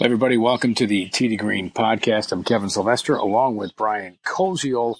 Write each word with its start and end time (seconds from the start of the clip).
everybody. 0.00 0.36
Welcome 0.36 0.76
to 0.76 0.86
the 0.86 1.06
Tee 1.06 1.26
to 1.26 1.36
Green 1.36 1.72
podcast. 1.72 2.30
I'm 2.30 2.44
Kevin 2.44 2.70
Sylvester 2.70 3.16
along 3.16 3.56
with 3.56 3.74
Brian 3.74 4.16
Koziol, 4.24 4.94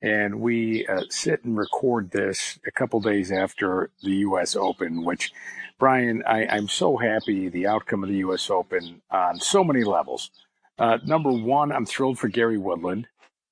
and 0.00 0.40
we 0.40 0.86
uh, 0.86 1.02
sit 1.10 1.42
and 1.42 1.56
record 1.56 2.12
this 2.12 2.60
a 2.64 2.70
couple 2.70 3.00
days 3.00 3.32
after 3.32 3.90
the 4.04 4.12
U.S. 4.12 4.54
Open, 4.54 5.04
which, 5.04 5.32
Brian, 5.80 6.22
I, 6.24 6.46
I'm 6.46 6.68
so 6.68 6.96
happy 6.96 7.48
the 7.48 7.66
outcome 7.66 8.04
of 8.04 8.08
the 8.08 8.18
U.S. 8.18 8.48
Open 8.48 9.02
on 9.10 9.40
so 9.40 9.64
many 9.64 9.82
levels. 9.82 10.30
Uh, 10.78 10.98
number 11.04 11.32
one, 11.32 11.72
I'm 11.72 11.84
thrilled 11.84 12.20
for 12.20 12.28
Gary 12.28 12.58
Woodland, 12.58 13.08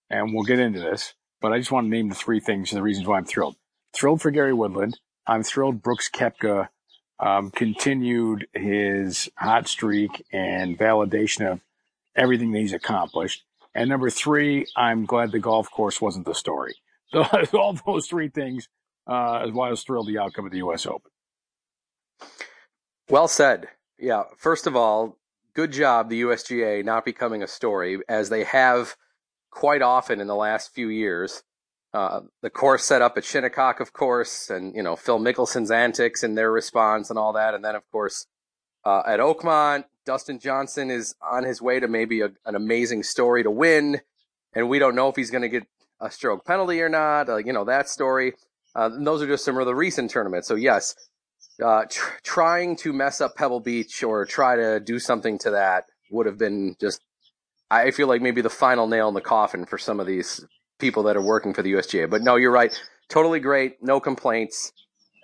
and 0.08 0.32
we'll 0.32 0.44
get 0.44 0.60
into 0.60 0.78
this, 0.78 1.14
but 1.40 1.52
I 1.52 1.58
just 1.58 1.72
want 1.72 1.86
to 1.86 1.90
name 1.90 2.10
the 2.10 2.14
three 2.14 2.38
things 2.38 2.70
and 2.70 2.78
the 2.78 2.82
reasons 2.82 3.08
why 3.08 3.18
I'm 3.18 3.24
thrilled. 3.24 3.56
Thrilled 3.92 4.22
for 4.22 4.30
Gary 4.30 4.54
Woodland. 4.54 5.00
I'm 5.26 5.42
thrilled 5.42 5.82
Brooks 5.82 6.08
Koepka 6.08 6.68
um, 7.22 7.50
continued 7.50 8.48
his 8.52 9.30
hot 9.36 9.68
streak 9.68 10.26
and 10.32 10.76
validation 10.76 11.50
of 11.50 11.60
everything 12.16 12.50
that 12.52 12.58
he's 12.58 12.72
accomplished. 12.72 13.44
And 13.74 13.88
number 13.88 14.10
three, 14.10 14.66
I'm 14.76 15.06
glad 15.06 15.30
the 15.30 15.38
golf 15.38 15.70
course 15.70 16.00
wasn't 16.00 16.26
the 16.26 16.34
story. 16.34 16.74
So 17.12 17.24
all 17.58 17.78
those 17.86 18.06
three 18.06 18.30
things 18.30 18.70
uh, 19.06 19.44
is 19.46 19.52
why 19.52 19.66
I 19.66 19.70
was 19.70 19.82
thrilled 19.82 20.08
the 20.08 20.16
outcome 20.16 20.46
of 20.46 20.50
the 20.50 20.56
U.S. 20.58 20.86
Open. 20.86 21.10
Well 23.10 23.28
said. 23.28 23.68
Yeah. 23.98 24.22
First 24.38 24.66
of 24.66 24.74
all, 24.76 25.18
good 25.52 25.72
job 25.72 26.08
the 26.08 26.22
USGA 26.22 26.82
not 26.82 27.04
becoming 27.04 27.42
a 27.42 27.46
story 27.46 27.98
as 28.08 28.30
they 28.30 28.44
have 28.44 28.96
quite 29.50 29.82
often 29.82 30.22
in 30.22 30.26
the 30.26 30.34
last 30.34 30.72
few 30.72 30.88
years. 30.88 31.42
Uh, 31.94 32.20
the 32.40 32.48
course 32.48 32.84
set 32.84 33.02
up 33.02 33.18
at 33.18 33.24
Shinnecock, 33.24 33.78
of 33.78 33.92
course, 33.92 34.48
and 34.48 34.74
you 34.74 34.82
know 34.82 34.96
Phil 34.96 35.18
Mickelson's 35.18 35.70
antics 35.70 36.22
and 36.22 36.36
their 36.36 36.50
response 36.50 37.10
and 37.10 37.18
all 37.18 37.34
that, 37.34 37.54
and 37.54 37.64
then 37.64 37.74
of 37.74 37.82
course 37.90 38.26
uh, 38.84 39.02
at 39.06 39.20
Oakmont, 39.20 39.84
Dustin 40.06 40.38
Johnson 40.38 40.90
is 40.90 41.14
on 41.22 41.44
his 41.44 41.60
way 41.60 41.80
to 41.80 41.88
maybe 41.88 42.22
a, 42.22 42.30
an 42.46 42.54
amazing 42.54 43.02
story 43.02 43.42
to 43.42 43.50
win, 43.50 44.00
and 44.54 44.68
we 44.68 44.78
don't 44.78 44.94
know 44.94 45.08
if 45.08 45.16
he's 45.16 45.30
going 45.30 45.42
to 45.42 45.48
get 45.48 45.64
a 46.00 46.10
stroke 46.10 46.44
penalty 46.44 46.80
or 46.80 46.88
not. 46.88 47.28
Uh, 47.28 47.36
you 47.36 47.52
know 47.52 47.64
that 47.64 47.88
story. 47.88 48.32
Uh, 48.74 48.88
those 48.88 49.20
are 49.20 49.26
just 49.26 49.44
some 49.44 49.58
of 49.58 49.66
the 49.66 49.74
recent 49.74 50.10
tournaments. 50.10 50.48
So 50.48 50.54
yes, 50.54 50.94
uh, 51.62 51.84
tr- 51.90 52.18
trying 52.22 52.76
to 52.76 52.92
mess 52.94 53.20
up 53.20 53.36
Pebble 53.36 53.60
Beach 53.60 54.02
or 54.02 54.24
try 54.24 54.56
to 54.56 54.80
do 54.80 54.98
something 54.98 55.38
to 55.40 55.50
that 55.50 55.84
would 56.10 56.26
have 56.26 56.38
been 56.38 56.74
just. 56.80 57.00
I 57.70 57.90
feel 57.90 58.06
like 58.06 58.20
maybe 58.20 58.42
the 58.42 58.50
final 58.50 58.86
nail 58.86 59.08
in 59.08 59.14
the 59.14 59.22
coffin 59.22 59.64
for 59.64 59.78
some 59.78 59.98
of 59.98 60.06
these 60.06 60.44
people 60.82 61.04
that 61.04 61.16
are 61.16 61.22
working 61.22 61.54
for 61.54 61.62
the 61.62 61.72
USGA. 61.72 62.10
But 62.10 62.20
no, 62.20 62.36
you're 62.36 62.50
right. 62.50 62.78
Totally 63.08 63.40
great. 63.40 63.82
No 63.82 64.00
complaints 64.00 64.72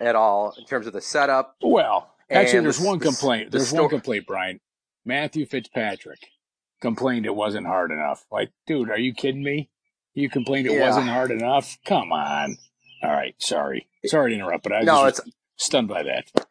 at 0.00 0.16
all 0.16 0.54
in 0.56 0.64
terms 0.64 0.86
of 0.86 0.94
the 0.94 1.02
setup. 1.02 1.56
Well, 1.60 2.14
actually, 2.30 2.60
there's 2.60 2.78
the, 2.78 2.86
one 2.86 3.00
complaint. 3.00 3.50
There's 3.50 3.70
the 3.70 3.82
one 3.82 3.90
complaint, 3.90 4.26
Brian. 4.26 4.60
Matthew 5.04 5.44
Fitzpatrick 5.44 6.20
complained 6.80 7.26
it 7.26 7.34
wasn't 7.34 7.66
hard 7.66 7.90
enough. 7.90 8.24
Like, 8.30 8.50
dude, 8.66 8.88
are 8.88 8.98
you 8.98 9.12
kidding 9.12 9.42
me? 9.42 9.68
You 10.14 10.30
complained 10.30 10.66
it 10.66 10.72
yeah. 10.72 10.86
wasn't 10.86 11.08
hard 11.08 11.30
enough? 11.30 11.76
Come 11.84 12.12
on. 12.12 12.56
All 13.02 13.10
right, 13.10 13.34
sorry. 13.38 13.88
Sorry 14.06 14.32
to 14.32 14.36
interrupt, 14.36 14.64
but 14.64 14.72
I 14.72 14.78
was 14.78 14.86
no, 14.86 15.04
it's, 15.06 15.20
stunned 15.56 15.88
by 15.88 16.04
that. 16.04 16.46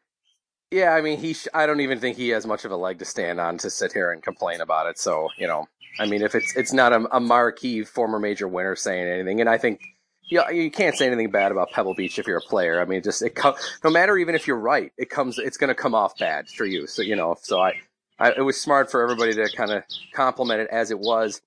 Yeah, 0.71 0.92
I 0.92 1.02
mean, 1.02 1.19
he. 1.19 1.33
Sh- 1.33 1.47
I 1.53 1.66
don't 1.66 1.80
even 1.80 1.99
think 1.99 2.17
he 2.17 2.30
has 2.30 2.45
much 2.45 2.66
of 2.66 2.71
a 2.71 2.75
leg 2.75 2.99
to 2.99 3.05
stand 3.05 3.39
on 3.39 3.58
to 3.59 3.69
sit 3.69 3.94
here 3.94 4.11
and 4.11 4.21
complain 4.21 4.59
about 4.59 4.88
it. 4.88 4.99
So, 4.99 5.30
you 5.38 5.47
know, 5.47 5.67
I 6.00 6.06
mean, 6.06 6.22
if 6.22 6.36
it's 6.36 6.56
it's 6.56 6.73
not 6.73 6.94
a, 6.94 7.16
a 7.16 7.20
marquee 7.20 7.84
former 7.84 8.20
major 8.20 8.48
winner 8.48 8.76
saying 8.76 9.08
anything, 9.08 9.42
and 9.42 9.50
I 9.50 9.58
think 9.58 9.81
you, 10.30 10.44
you 10.52 10.70
can't 10.70 10.95
say 10.95 11.08
anything 11.08 11.31
bad 11.31 11.52
about 11.52 11.72
Pebble 11.72 11.95
Beach 11.95 12.20
if 12.20 12.28
you're 12.28 12.38
a 12.38 12.42
player. 12.42 12.81
I 12.81 12.86
mean, 12.86 13.02
just 13.02 13.22
it 13.22 13.31
com- 13.31 13.56
no 13.84 13.89
matter 13.89 14.17
even 14.17 14.36
if 14.36 14.48
you're 14.48 14.59
right, 14.59 14.92
it 14.98 15.09
comes 15.09 15.38
it's 15.38 15.58
going 15.58 15.70
to 15.70 15.76
come 15.76 15.95
off 15.95 16.17
bad 16.17 16.50
for 16.50 16.66
you. 16.66 16.88
So 16.88 17.02
you 17.02 17.16
know, 17.16 17.36
so 17.42 17.59
I, 17.59 17.73
I 18.20 18.31
it 18.34 18.42
was 18.42 18.59
smart 18.59 18.92
for 18.92 19.02
everybody 19.02 19.34
to 19.34 19.50
kind 19.56 19.72
of 19.72 19.84
compliment 20.14 20.62
it 20.62 20.70
as 20.72 20.92
it 20.92 21.00
was. 21.00 21.42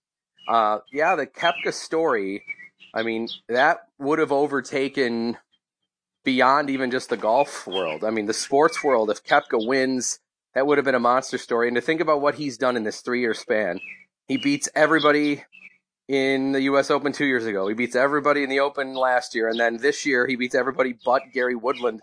Uh, 0.49 0.79
yeah, 0.93 1.15
the 1.15 1.27
Koepka 1.27 1.73
story. 1.73 2.43
I 2.93 3.05
mean, 3.05 3.29
that 3.49 3.87
would 3.99 4.19
have 4.19 4.33
overtaken 4.33 5.37
beyond 6.25 6.71
even 6.71 6.91
just 6.91 7.09
the 7.09 7.17
golf 7.17 7.67
world. 7.67 8.05
I 8.05 8.11
mean, 8.11 8.27
the 8.27 8.35
sports 8.35 8.83
world. 8.83 9.11
If 9.11 9.23
Koepka 9.23 9.65
wins, 9.65 10.19
that 10.55 10.67
would 10.67 10.79
have 10.79 10.85
been 10.85 10.95
a 10.95 11.01
monster 11.01 11.39
story. 11.39 11.69
And 11.69 11.77
to 11.77 11.81
think 11.81 12.01
about 12.01 12.21
what 12.21 12.35
he's 12.35 12.59
done 12.59 12.77
in 12.77 12.83
this 12.83 13.01
three 13.01 13.21
year 13.21 13.35
span, 13.35 13.81
he 14.31 14.37
beats 14.37 14.69
everybody 14.77 15.43
in 16.07 16.53
the 16.53 16.63
U.S. 16.63 16.89
Open 16.89 17.11
two 17.11 17.25
years 17.25 17.47
ago. 17.47 17.67
He 17.67 17.75
beats 17.75 17.97
everybody 17.97 18.45
in 18.45 18.49
the 18.49 18.61
Open 18.61 18.95
last 18.95 19.35
year, 19.35 19.49
and 19.49 19.59
then 19.59 19.79
this 19.79 20.07
year 20.07 20.25
he 20.25 20.37
beats 20.37 20.55
everybody 20.55 20.95
but 21.05 21.23
Gary 21.33 21.57
Woodland. 21.57 22.01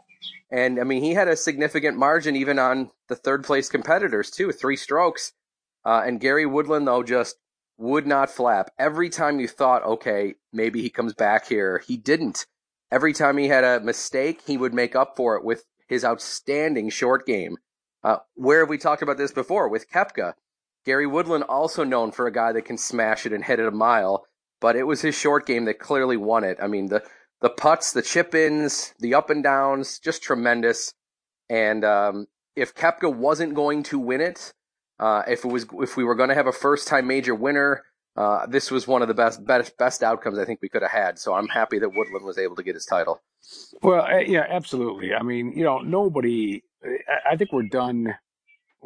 And 0.52 0.78
I 0.78 0.84
mean, 0.84 1.02
he 1.02 1.14
had 1.14 1.30
a 1.30 1.38
significant 1.38 1.98
margin 1.98 2.36
even 2.36 2.60
on 2.60 2.92
the 3.08 3.16
third 3.16 3.46
place 3.46 3.70
competitors 3.70 4.30
too, 4.30 4.52
three 4.52 4.76
strokes. 4.76 5.32
Uh, 5.86 6.04
and 6.06 6.20
Gary 6.20 6.46
Woodland 6.46 6.86
though 6.86 7.02
just 7.02 7.38
would 7.78 8.06
not 8.06 8.30
flap. 8.30 8.72
Every 8.78 9.10
time 9.10 9.40
you 9.40 9.48
thought, 9.48 9.84
okay, 9.84 10.36
maybe 10.52 10.82
he 10.82 10.90
comes 10.90 11.14
back 11.14 11.48
here, 11.48 11.82
he 11.88 11.96
didn't. 11.96 12.46
Every 12.92 13.14
time 13.14 13.38
he 13.38 13.48
had 13.48 13.64
a 13.64 13.80
mistake, 13.80 14.42
he 14.46 14.58
would 14.58 14.74
make 14.74 14.98
up 14.98 15.16
for 15.16 15.38
it 15.38 15.46
with 15.46 15.64
his 15.88 16.04
outstanding 16.04 16.90
short 16.90 17.26
game. 17.26 17.56
Uh, 18.04 18.18
where 18.36 18.60
have 18.60 18.70
we 18.70 18.78
talked 18.78 19.02
about 19.02 19.18
this 19.18 19.32
before 19.32 19.70
with 19.70 19.90
Koepka? 19.90 20.34
Gary 20.88 21.06
Woodland 21.06 21.44
also 21.44 21.84
known 21.84 22.14
for 22.14 22.28
a 22.28 22.32
guy 22.32 22.54
that 22.54 22.62
can 22.62 22.78
smash 22.78 23.26
it 23.26 23.34
and 23.34 23.44
hit 23.44 23.60
it 23.60 23.68
a 23.68 23.72
mile, 23.72 24.26
but 24.62 24.78
it 24.78 24.84
was 24.84 25.02
his 25.02 25.16
short 25.16 25.46
game 25.46 25.66
that 25.66 25.80
clearly 25.80 26.16
won 26.16 26.46
it. 26.46 26.58
I 26.62 26.68
mean, 26.68 26.88
the 26.88 27.04
the 27.42 27.50
putts, 27.50 27.92
the 27.92 28.02
chip 28.02 28.34
ins, 28.34 28.94
the 28.98 29.14
up 29.14 29.30
and 29.30 29.44
downs, 29.44 30.00
just 30.00 30.24
tremendous. 30.24 30.94
And 31.50 31.84
um, 31.84 32.28
if 32.56 32.74
Koepka 32.74 33.14
wasn't 33.14 33.54
going 33.54 33.84
to 33.84 34.00
win 34.00 34.22
it, 34.22 34.54
uh, 34.98 35.24
if 35.28 35.44
it 35.44 35.52
was 35.52 35.66
if 35.74 35.98
we 35.98 36.06
were 36.06 36.16
going 36.16 36.30
to 36.30 36.36
have 36.36 36.48
a 36.48 36.54
first 36.54 36.88
time 36.88 37.06
major 37.06 37.36
winner, 37.36 37.84
uh, 38.16 38.46
this 38.48 38.72
was 38.72 38.88
one 38.88 39.02
of 39.02 39.10
the 39.10 39.14
best, 39.14 39.46
best 39.46 39.78
best 39.78 40.02
outcomes 40.02 40.40
I 40.40 40.46
think 40.46 40.62
we 40.62 40.70
could 40.70 40.84
have 40.84 40.92
had. 40.92 41.20
So 41.20 41.34
I'm 41.34 41.50
happy 41.50 41.80
that 41.80 41.90
Woodland 41.90 42.26
was 42.26 42.38
able 42.38 42.56
to 42.56 42.64
get 42.64 42.76
his 42.76 42.86
title. 42.86 43.22
Well, 43.84 44.22
yeah, 44.22 44.46
absolutely. 44.48 45.14
I 45.14 45.22
mean, 45.22 45.52
you 45.54 45.66
know, 45.66 45.80
nobody. 45.80 46.64
I 47.30 47.36
think 47.36 47.52
we're 47.52 47.64
done 47.64 48.16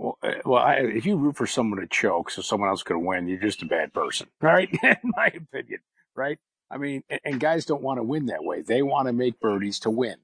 well, 0.01 0.17
uh, 0.23 0.31
well 0.43 0.63
I, 0.63 0.75
if 0.77 1.05
you 1.05 1.15
root 1.15 1.37
for 1.37 1.47
someone 1.47 1.79
to 1.79 1.87
choke 1.87 2.31
so 2.31 2.41
someone 2.41 2.69
else 2.69 2.83
could 2.83 2.97
win, 2.97 3.27
you're 3.27 3.39
just 3.39 3.61
a 3.61 3.67
bad 3.67 3.93
person, 3.93 4.27
right? 4.41 4.69
In 4.83 4.97
my 5.03 5.27
opinion, 5.27 5.79
right? 6.15 6.39
I 6.69 6.77
mean, 6.77 7.03
and, 7.09 7.19
and 7.23 7.39
guys 7.39 7.65
don't 7.65 7.83
want 7.83 7.99
to 7.99 8.03
win 8.03 8.27
that 8.27 8.43
way. 8.43 8.61
They 8.61 8.81
want 8.81 9.07
to 9.07 9.13
make 9.13 9.39
birdies 9.39 9.79
to 9.81 9.91
win. 9.91 10.15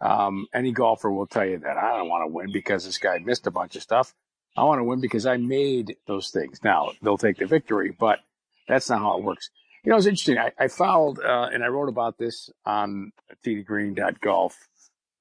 Um, 0.00 0.46
any 0.52 0.72
golfer 0.72 1.12
will 1.12 1.28
tell 1.28 1.46
you 1.46 1.58
that 1.58 1.76
I 1.76 1.96
don't 1.96 2.08
want 2.08 2.28
to 2.28 2.34
win 2.34 2.50
because 2.52 2.84
this 2.84 2.98
guy 2.98 3.18
missed 3.18 3.46
a 3.46 3.52
bunch 3.52 3.76
of 3.76 3.82
stuff. 3.82 4.12
I 4.56 4.64
want 4.64 4.80
to 4.80 4.84
win 4.84 5.00
because 5.00 5.26
I 5.26 5.36
made 5.36 5.96
those 6.06 6.30
things. 6.30 6.58
Now 6.64 6.90
they'll 7.00 7.16
take 7.16 7.38
the 7.38 7.46
victory, 7.46 7.94
but 7.96 8.18
that's 8.66 8.90
not 8.90 9.00
how 9.00 9.18
it 9.18 9.24
works. 9.24 9.50
You 9.84 9.90
know, 9.90 9.96
it's 9.96 10.06
interesting. 10.06 10.38
I, 10.38 10.52
I 10.58 10.68
followed 10.68 11.20
uh, 11.20 11.48
and 11.52 11.62
I 11.62 11.68
wrote 11.68 11.88
about 11.88 12.18
this 12.18 12.50
on 12.66 13.12
teetogreen.golf 13.46 14.58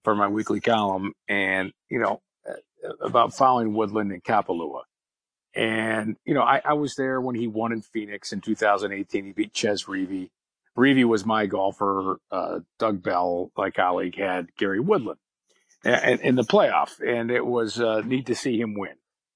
for 0.03 0.15
my 0.15 0.27
weekly 0.27 0.59
column, 0.59 1.13
and 1.27 1.71
you 1.89 1.99
know, 1.99 2.21
about 3.01 3.33
following 3.33 3.73
Woodland 3.73 4.11
and 4.11 4.23
Kapalua. 4.23 4.81
And, 5.53 6.15
you 6.23 6.33
know, 6.33 6.43
I, 6.43 6.61
I, 6.63 6.73
was 6.73 6.95
there 6.95 7.19
when 7.19 7.35
he 7.35 7.47
won 7.47 7.73
in 7.73 7.81
Phoenix 7.81 8.31
in 8.31 8.39
2018. 8.39 9.25
He 9.25 9.31
beat 9.33 9.53
Chez 9.53 9.85
Reavie. 9.85 10.29
Reavie 10.77 11.03
was 11.03 11.25
my 11.25 11.45
golfer. 11.45 12.19
Uh, 12.31 12.59
Doug 12.79 13.03
Bell, 13.03 13.51
my 13.57 13.69
colleague, 13.69 14.17
had 14.17 14.55
Gary 14.55 14.79
Woodland 14.79 15.19
in, 15.83 16.19
in 16.21 16.35
the 16.35 16.43
playoff. 16.43 17.01
And 17.05 17.29
it 17.29 17.45
was 17.45 17.81
uh, 17.81 18.01
neat 18.05 18.27
to 18.27 18.35
see 18.35 18.61
him 18.61 18.75
win 18.75 18.95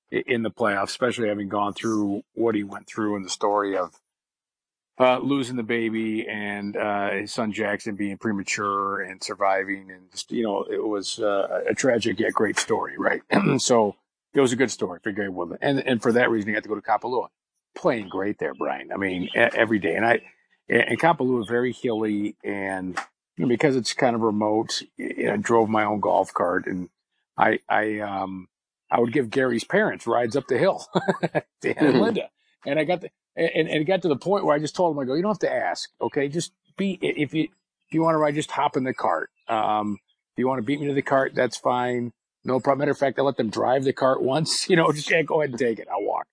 in 0.09 0.43
the 0.43 0.51
playoff, 0.51 0.83
especially 0.83 1.27
having 1.27 1.49
gone 1.49 1.73
through 1.73 2.23
what 2.33 2.55
he 2.55 2.63
went 2.63 2.87
through 2.87 3.17
in 3.17 3.23
the 3.23 3.29
story 3.29 3.75
of 3.75 3.93
uh, 4.99 5.19
losing 5.19 5.55
the 5.55 5.63
baby 5.63 6.27
and 6.27 6.77
uh, 6.77 7.11
his 7.11 7.33
son 7.33 7.51
Jackson 7.51 7.95
being 7.95 8.17
premature 8.17 9.01
and 9.01 9.21
surviving, 9.21 9.91
and 9.91 10.09
just 10.11 10.31
you 10.31 10.43
know, 10.43 10.63
it 10.63 10.85
was 10.85 11.19
uh, 11.19 11.63
a 11.67 11.73
tragic 11.73 12.19
yet 12.19 12.33
great 12.33 12.57
story, 12.57 12.97
right? 12.97 13.21
so 13.57 13.95
it 14.33 14.39
was 14.41 14.53
a 14.53 14.55
good 14.55 14.71
story 14.71 14.99
for 15.03 15.11
Gary 15.11 15.29
Woodland, 15.29 15.59
and 15.61 15.79
and 15.85 16.01
for 16.01 16.13
that 16.13 16.29
reason, 16.29 16.49
he 16.49 16.53
got 16.53 16.63
to 16.63 16.69
go 16.69 16.75
to 16.75 16.81
Kapalua, 16.81 17.27
playing 17.75 18.07
great 18.07 18.39
there, 18.39 18.53
Brian. 18.53 18.91
I 18.91 18.97
mean, 18.97 19.29
every 19.35 19.79
day, 19.79 19.95
and 19.95 20.05
I 20.05 20.21
and 20.69 20.99
Kapalua 20.99 21.41
is 21.41 21.47
very 21.47 21.73
hilly, 21.73 22.37
and 22.43 22.97
you 23.37 23.45
know, 23.45 23.49
because 23.49 23.75
it's 23.75 23.93
kind 23.93 24.15
of 24.15 24.21
remote, 24.21 24.81
you 24.97 25.25
know, 25.25 25.33
I 25.33 25.37
drove 25.37 25.69
my 25.69 25.83
own 25.83 25.99
golf 25.99 26.33
cart, 26.33 26.67
and 26.67 26.89
I 27.37 27.59
I 27.67 27.99
um 27.99 28.47
I 28.89 28.99
would 29.01 29.11
give 29.11 29.29
Gary's 29.29 29.65
parents 29.65 30.07
rides 30.07 30.37
up 30.37 30.47
the 30.47 30.57
hill, 30.57 30.85
Dan 31.33 31.43
and 31.63 31.75
mm-hmm. 31.75 31.99
Linda, 31.99 32.29
and 32.65 32.79
I 32.79 32.85
got 32.85 33.01
the 33.01 33.09
and, 33.35 33.67
and 33.67 33.81
it 33.81 33.85
got 33.85 34.01
to 34.03 34.07
the 34.07 34.15
point 34.15 34.45
where 34.45 34.55
I 34.55 34.59
just 34.59 34.75
told 34.75 34.95
him, 34.95 34.99
I 34.99 35.05
go, 35.05 35.13
you 35.13 35.21
don't 35.21 35.31
have 35.31 35.39
to 35.39 35.53
ask. 35.53 35.89
Okay. 36.01 36.27
Just 36.27 36.53
be, 36.77 36.97
if 37.01 37.33
you, 37.33 37.43
if 37.43 37.93
you 37.93 38.01
want 38.01 38.15
to 38.15 38.19
ride, 38.19 38.35
just 38.35 38.51
hop 38.51 38.77
in 38.77 38.83
the 38.83 38.93
cart. 38.93 39.29
Um, 39.47 39.99
if 40.33 40.39
you 40.39 40.47
want 40.47 40.59
to 40.59 40.65
beat 40.65 40.79
me 40.79 40.87
to 40.87 40.93
the 40.93 41.01
cart, 41.01 41.33
that's 41.35 41.57
fine. 41.57 42.11
No 42.43 42.59
problem. 42.59 42.79
Matter 42.79 42.91
of 42.91 42.97
fact, 42.97 43.19
I 43.19 43.23
let 43.23 43.37
them 43.37 43.49
drive 43.49 43.83
the 43.83 43.93
cart 43.93 44.21
once, 44.23 44.69
you 44.69 44.75
know, 44.75 44.91
just 44.91 45.09
yeah, 45.09 45.21
go 45.23 45.41
ahead 45.41 45.51
and 45.51 45.59
take 45.59 45.79
it. 45.79 45.87
I'll 45.91 46.03
walk. 46.03 46.27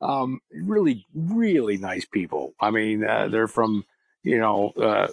Um, 0.00 0.40
really, 0.52 1.06
really 1.14 1.76
nice 1.76 2.04
people. 2.04 2.54
I 2.60 2.70
mean, 2.70 3.04
uh, 3.04 3.28
they're 3.28 3.48
from, 3.48 3.84
you 4.22 4.38
know, 4.38 4.70
uh, 4.70 5.08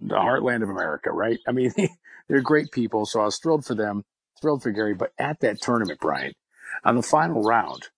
the 0.00 0.14
heartland 0.14 0.62
of 0.62 0.68
America, 0.68 1.10
right? 1.10 1.38
I 1.46 1.52
mean, 1.52 1.72
they're 2.28 2.42
great 2.42 2.70
people. 2.70 3.06
So 3.06 3.20
I 3.20 3.24
was 3.24 3.38
thrilled 3.38 3.64
for 3.64 3.74
them, 3.74 4.04
thrilled 4.40 4.62
for 4.62 4.70
Gary. 4.72 4.94
But 4.94 5.12
at 5.18 5.40
that 5.40 5.60
tournament, 5.60 6.00
Brian, 6.00 6.32
on 6.84 6.96
the 6.96 7.02
final 7.02 7.42
round, 7.42 7.88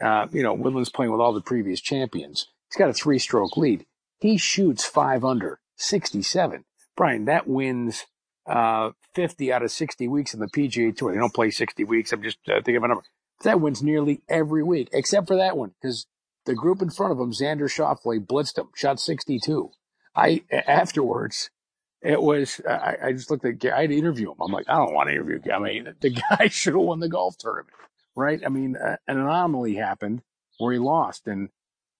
uh, 0.00 0.26
you 0.32 0.42
know, 0.42 0.54
Woodland's 0.54 0.90
playing 0.90 1.12
with 1.12 1.20
all 1.20 1.32
the 1.32 1.40
previous 1.40 1.80
champions. 1.80 2.48
He's 2.70 2.78
got 2.78 2.90
a 2.90 2.94
three 2.94 3.18
stroke 3.18 3.56
lead. 3.56 3.86
He 4.20 4.38
shoots 4.38 4.84
five 4.84 5.24
under, 5.24 5.60
67. 5.76 6.64
Brian, 6.96 7.26
that 7.26 7.46
wins 7.46 8.06
uh, 8.46 8.90
50 9.14 9.52
out 9.52 9.62
of 9.62 9.70
60 9.70 10.08
weeks 10.08 10.34
in 10.34 10.40
the 10.40 10.46
PGA 10.46 10.96
Tour. 10.96 11.12
They 11.12 11.18
don't 11.18 11.34
play 11.34 11.50
60 11.50 11.84
weeks. 11.84 12.12
I'm 12.12 12.22
just 12.22 12.38
uh, 12.48 12.56
thinking 12.56 12.76
of 12.76 12.84
a 12.84 12.88
number. 12.88 13.04
That 13.42 13.60
wins 13.60 13.82
nearly 13.82 14.22
every 14.28 14.62
week, 14.62 14.88
except 14.92 15.26
for 15.26 15.36
that 15.36 15.56
one, 15.56 15.74
because 15.80 16.06
the 16.46 16.54
group 16.54 16.80
in 16.80 16.90
front 16.90 17.12
of 17.12 17.20
him, 17.20 17.32
Xander 17.32 17.68
Schauffele, 17.68 18.24
blitzed 18.24 18.56
him, 18.56 18.68
shot 18.74 18.98
62. 18.98 19.70
I 20.14 20.42
afterwards, 20.50 21.50
it 22.00 22.22
was 22.22 22.60
I, 22.66 22.96
I 23.04 23.12
just 23.12 23.30
looked 23.30 23.44
at 23.44 23.62
I 23.72 23.82
had 23.82 23.90
to 23.90 23.96
interview 23.96 24.30
him. 24.30 24.38
I'm 24.40 24.52
like, 24.52 24.66
I 24.68 24.76
don't 24.76 24.94
want 24.94 25.08
to 25.08 25.14
interview. 25.14 25.40
I 25.52 25.58
mean, 25.58 25.94
the 26.00 26.10
guy 26.30 26.48
should 26.48 26.72
have 26.72 26.82
won 26.82 27.00
the 27.00 27.08
golf 27.08 27.36
tournament, 27.36 27.74
right? 28.16 28.40
I 28.44 28.48
mean, 28.48 28.76
an 28.76 28.98
anomaly 29.06 29.74
happened 29.74 30.22
where 30.58 30.72
he 30.72 30.78
lost, 30.78 31.26
and 31.26 31.50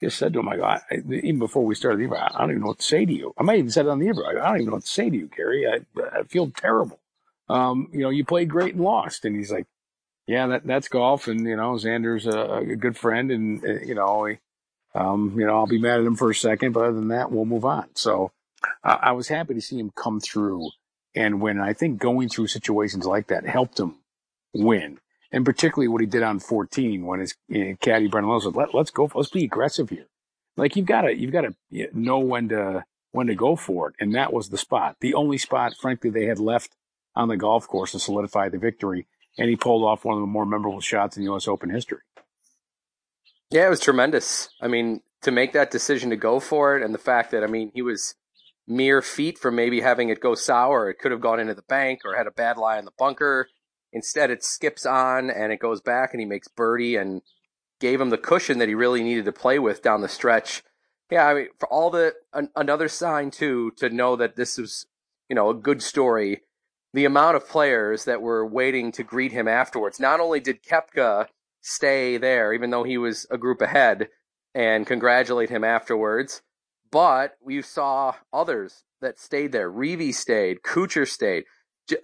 just 0.02 0.18
said 0.18 0.32
to 0.32 0.40
him, 0.40 0.48
I 0.48 0.56
go, 0.56 0.64
I, 0.64 0.80
even 0.92 1.38
before 1.38 1.64
we 1.64 1.74
started 1.74 1.98
the 1.98 2.04
interview, 2.04 2.22
I 2.22 2.38
don't 2.38 2.50
even 2.50 2.62
know 2.62 2.68
what 2.68 2.78
to 2.78 2.84
say 2.84 3.04
to 3.04 3.12
you. 3.12 3.32
I 3.38 3.42
might 3.42 3.58
even 3.58 3.70
said 3.70 3.86
it 3.86 3.90
on 3.90 3.98
the 3.98 4.06
interview. 4.06 4.24
I, 4.26 4.32
don't 4.34 4.56
even 4.56 4.66
know 4.66 4.72
what 4.72 4.84
to 4.84 4.88
say 4.90 5.08
to 5.08 5.16
you, 5.16 5.30
Gary. 5.34 5.66
I, 5.66 6.18
I 6.18 6.22
feel 6.24 6.50
terrible. 6.50 6.98
Um, 7.48 7.88
you 7.92 8.00
know, 8.00 8.10
you 8.10 8.24
played 8.24 8.50
great 8.50 8.74
and 8.74 8.84
lost. 8.84 9.24
And 9.24 9.36
he's 9.36 9.52
like, 9.52 9.66
yeah, 10.26 10.48
that, 10.48 10.66
that's 10.66 10.88
golf. 10.88 11.28
And, 11.28 11.46
you 11.46 11.56
know, 11.56 11.74
Xander's 11.74 12.26
a, 12.26 12.72
a 12.72 12.76
good 12.76 12.96
friend. 12.96 13.30
And, 13.30 13.64
uh, 13.64 13.80
you 13.84 13.94
know, 13.94 14.26
he, 14.26 14.38
um, 14.94 15.34
you 15.38 15.46
know, 15.46 15.54
I'll 15.54 15.66
be 15.66 15.78
mad 15.78 16.00
at 16.00 16.06
him 16.06 16.16
for 16.16 16.30
a 16.30 16.34
second, 16.34 16.72
but 16.72 16.84
other 16.84 16.94
than 16.94 17.08
that, 17.08 17.30
we'll 17.30 17.44
move 17.44 17.64
on. 17.64 17.88
So 17.94 18.32
I 18.82 19.12
was 19.12 19.28
happy 19.28 19.54
to 19.54 19.60
see 19.60 19.78
him 19.78 19.92
come 19.94 20.20
through 20.20 20.70
and 21.14 21.40
when 21.40 21.60
I 21.60 21.72
think 21.72 21.98
going 21.98 22.28
through 22.28 22.48
situations 22.48 23.06
like 23.06 23.28
that 23.28 23.46
helped 23.46 23.80
him 23.80 23.96
win 24.52 24.98
and 25.36 25.44
particularly 25.44 25.86
what 25.86 26.00
he 26.00 26.06
did 26.06 26.22
on 26.22 26.40
14 26.40 27.04
when 27.04 27.20
his 27.20 27.34
you 27.46 27.62
know, 27.62 27.76
caddy 27.82 28.08
Brendan 28.08 28.30
Lowe 28.30 28.40
said, 28.40 28.56
Let, 28.56 28.74
"Let's 28.74 28.90
go, 28.90 29.10
let's 29.14 29.28
be 29.28 29.44
aggressive 29.44 29.90
here." 29.90 30.06
Like 30.56 30.76
you've 30.76 30.86
got 30.86 31.02
to 31.02 31.14
you've 31.14 31.30
got 31.30 31.42
to 31.42 31.88
know 31.92 32.18
when 32.20 32.48
to 32.48 32.84
when 33.12 33.26
to 33.26 33.34
go 33.34 33.54
for 33.54 33.90
it, 33.90 33.96
and 34.00 34.14
that 34.14 34.32
was 34.32 34.48
the 34.48 34.56
spot, 34.56 34.96
the 35.00 35.12
only 35.12 35.36
spot, 35.36 35.74
frankly, 35.78 36.08
they 36.08 36.24
had 36.24 36.38
left 36.38 36.74
on 37.14 37.28
the 37.28 37.36
golf 37.36 37.68
course 37.68 37.92
to 37.92 37.98
solidify 37.98 38.48
the 38.48 38.56
victory, 38.56 39.06
and 39.36 39.50
he 39.50 39.56
pulled 39.56 39.84
off 39.84 40.06
one 40.06 40.16
of 40.16 40.22
the 40.22 40.26
more 40.26 40.46
memorable 40.46 40.80
shots 40.80 41.18
in 41.18 41.22
U.S. 41.24 41.46
Open 41.46 41.68
history. 41.68 42.00
Yeah, 43.50 43.66
it 43.66 43.70
was 43.70 43.80
tremendous. 43.80 44.48
I 44.62 44.68
mean, 44.68 45.02
to 45.20 45.30
make 45.30 45.52
that 45.52 45.70
decision 45.70 46.08
to 46.10 46.16
go 46.16 46.40
for 46.40 46.78
it, 46.78 46.82
and 46.82 46.94
the 46.94 46.98
fact 46.98 47.30
that 47.32 47.44
I 47.44 47.46
mean 47.46 47.72
he 47.74 47.82
was 47.82 48.14
mere 48.66 49.02
feet 49.02 49.38
from 49.38 49.54
maybe 49.54 49.82
having 49.82 50.08
it 50.08 50.20
go 50.20 50.34
sour. 50.34 50.88
It 50.88 50.98
could 50.98 51.12
have 51.12 51.20
gone 51.20 51.40
into 51.40 51.54
the 51.54 51.62
bank 51.62 52.00
or 52.06 52.16
had 52.16 52.26
a 52.26 52.32
bad 52.32 52.56
lie 52.56 52.78
in 52.78 52.86
the 52.86 52.90
bunker. 52.98 53.48
Instead, 53.96 54.30
it 54.30 54.44
skips 54.44 54.84
on 54.84 55.30
and 55.30 55.54
it 55.54 55.58
goes 55.58 55.80
back 55.80 56.12
and 56.12 56.20
he 56.20 56.26
makes 56.26 56.48
birdie 56.48 56.96
and 56.96 57.22
gave 57.80 57.98
him 57.98 58.10
the 58.10 58.18
cushion 58.18 58.58
that 58.58 58.68
he 58.68 58.74
really 58.74 59.02
needed 59.02 59.24
to 59.24 59.32
play 59.32 59.58
with 59.58 59.80
down 59.80 60.02
the 60.02 60.08
stretch. 60.08 60.62
Yeah, 61.10 61.26
I 61.26 61.32
mean, 61.32 61.48
for 61.58 61.66
all 61.72 61.88
the 61.88 62.12
an, 62.34 62.50
another 62.54 62.88
sign 62.88 63.30
too 63.30 63.72
to 63.78 63.88
know 63.88 64.14
that 64.16 64.36
this 64.36 64.58
was, 64.58 64.84
you 65.30 65.34
know, 65.34 65.48
a 65.48 65.54
good 65.54 65.82
story. 65.82 66.42
The 66.92 67.06
amount 67.06 67.36
of 67.36 67.48
players 67.48 68.04
that 68.04 68.20
were 68.20 68.46
waiting 68.46 68.92
to 68.92 69.02
greet 69.02 69.32
him 69.32 69.48
afterwards. 69.48 69.98
Not 69.98 70.20
only 70.20 70.40
did 70.40 70.62
Koepka 70.62 71.28
stay 71.62 72.18
there, 72.18 72.52
even 72.52 72.68
though 72.68 72.84
he 72.84 72.98
was 72.98 73.26
a 73.30 73.38
group 73.38 73.62
ahead, 73.62 74.08
and 74.54 74.86
congratulate 74.86 75.48
him 75.48 75.64
afterwards, 75.64 76.42
but 76.90 77.38
we 77.42 77.62
saw 77.62 78.14
others 78.30 78.84
that 79.00 79.18
stayed 79.18 79.52
there. 79.52 79.72
Reavie 79.72 80.12
stayed, 80.12 80.58
Kuchar 80.62 81.08
stayed 81.08 81.44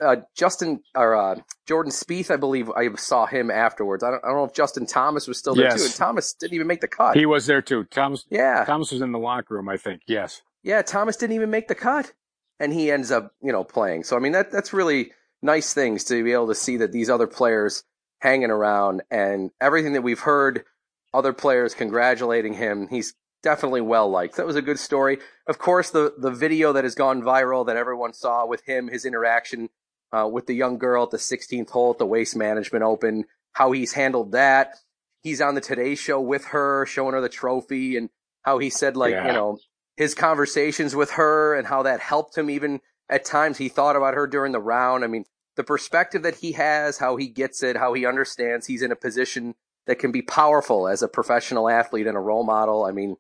uh, 0.01 0.17
Justin 0.37 0.83
or 0.95 1.17
uh, 1.17 1.41
Jordan 1.67 1.93
Spieth, 1.93 2.31
I 2.31 2.37
believe 2.37 2.71
I 2.71 2.95
saw 2.95 3.27
him 3.27 3.51
afterwards. 3.51 4.03
I 4.03 4.11
don't, 4.11 4.25
I 4.25 4.29
don't, 4.29 4.37
know 4.37 4.45
if 4.45 4.53
Justin 4.53 4.87
Thomas 4.87 5.27
was 5.27 5.39
still 5.39 5.55
there 5.55 5.67
yes. 5.67 5.77
too. 5.77 5.87
And 5.87 5.95
Thomas 5.95 6.33
didn't 6.35 6.55
even 6.55 6.67
make 6.67 6.81
the 6.81 6.89
cut. 6.89 7.17
He 7.17 7.27
was 7.27 7.47
there 7.47 7.63
too. 7.63 7.85
Thomas, 7.85 8.25
yeah, 8.31 8.65
Thomas 8.65 8.93
was 8.93 9.01
in 9.01 9.13
the 9.13 9.19
locker 9.19 9.55
room, 9.55 9.69
I 9.69 9.77
think. 9.77 10.03
Yes. 10.07 10.43
Yeah, 10.63 10.83
Thomas 10.83 11.17
didn't 11.17 11.35
even 11.35 11.51
make 11.51 11.69
the 11.69 11.75
cut, 11.75 12.13
and 12.61 12.73
he 12.73 12.91
ends 12.91 13.11
up, 13.11 13.33
you 13.43 13.53
know, 13.53 13.65
playing. 13.65 14.05
So 14.05 14.17
I 14.17 14.21
mean, 14.21 14.33
that 14.33 14.53
that's 14.53 14.73
really 14.73 15.13
nice 15.43 15.75
things 15.75 16.05
to 16.05 16.23
be 16.23 16.33
able 16.33 16.49
to 16.49 16.55
see 16.55 16.77
that 16.79 16.93
these 16.93 17.11
other 17.11 17.27
players 17.27 17.85
hanging 18.21 18.51
around 18.51 19.03
and 19.11 19.51
everything 19.61 19.95
that 19.95 20.03
we've 20.03 20.21
heard 20.21 20.65
other 21.13 21.33
players 21.33 21.75
congratulating 21.75 22.55
him. 22.55 22.87
He's 22.89 23.15
definitely 23.43 23.81
well 23.81 24.09
liked. 24.09 24.37
That 24.37 24.47
was 24.47 24.57
a 24.57 24.63
good 24.63 24.79
story. 24.79 25.19
Of 25.47 25.59
course, 25.59 25.91
the 25.91 26.15
the 26.17 26.31
video 26.31 26.73
that 26.73 26.85
has 26.85 26.95
gone 26.95 27.23
viral 27.23 27.67
that 27.67 27.77
everyone 27.77 28.13
saw 28.13 28.47
with 28.47 28.65
him, 28.65 28.89
his 28.89 29.05
interaction 29.05 29.69
uh, 30.13 30.29
with 30.31 30.47
the 30.47 30.55
young 30.55 30.79
girl 30.79 31.05
at 31.05 31.11
the 31.11 31.17
16th 31.17 31.71
hole 31.71 31.93
at 31.93 31.99
the 31.99 32.07
Waste 32.07 32.37
Management 32.37 32.85
Open, 32.85 33.25
how 33.53 33.73
he's 33.73 33.93
handled 33.93 34.33
that. 34.33 34.75
He's 35.23 35.41
on 35.41 35.55
the 35.55 35.61
Today 35.61 35.95
Show 35.95 36.21
with 36.21 36.47
her, 36.47 36.85
showing 36.87 37.15
her 37.15 37.21
the 37.21 37.29
trophy, 37.29 37.97
and 37.97 38.11
how 38.43 38.59
he 38.59 38.71
said 38.71 38.97
like 38.97 39.13
yeah. 39.13 39.27
you 39.27 39.33
know 39.33 39.59
his 39.97 40.15
conversations 40.15 40.97
with 40.97 41.13
her 41.13 41.55
and 41.55 41.67
how 41.67 41.83
that 41.83 42.01
helped 42.01 42.37
him 42.37 42.49
even 42.49 42.81
at 43.09 43.25
times 43.25 43.59
he 43.59 43.69
thought 43.69 43.97
about 43.97 44.15
her 44.15 44.27
during 44.27 44.53
the 44.53 44.61
round. 44.61 45.05
I 45.05 45.07
mean, 45.07 45.25
the 45.57 45.65
perspective 45.65 46.23
that 46.23 46.37
he 46.37 46.53
has, 46.53 46.99
how 46.99 47.17
he 47.17 47.29
gets 47.29 47.63
it, 47.63 47.77
how 47.77 47.93
he 47.93 48.07
understands 48.07 48.67
he's 48.67 48.83
in 48.83 48.91
a 48.91 48.97
position 48.97 49.55
that 49.87 49.99
can 49.99 50.13
be 50.13 50.23
powerful 50.23 50.89
as 50.89 51.03
a 51.03 51.09
professional 51.09 51.69
athlete 51.69 52.07
and 52.07 52.17
a 52.17 52.21
role 52.21 52.45
model. 52.45 52.85
I 52.85 52.93
mean, 52.93 53.17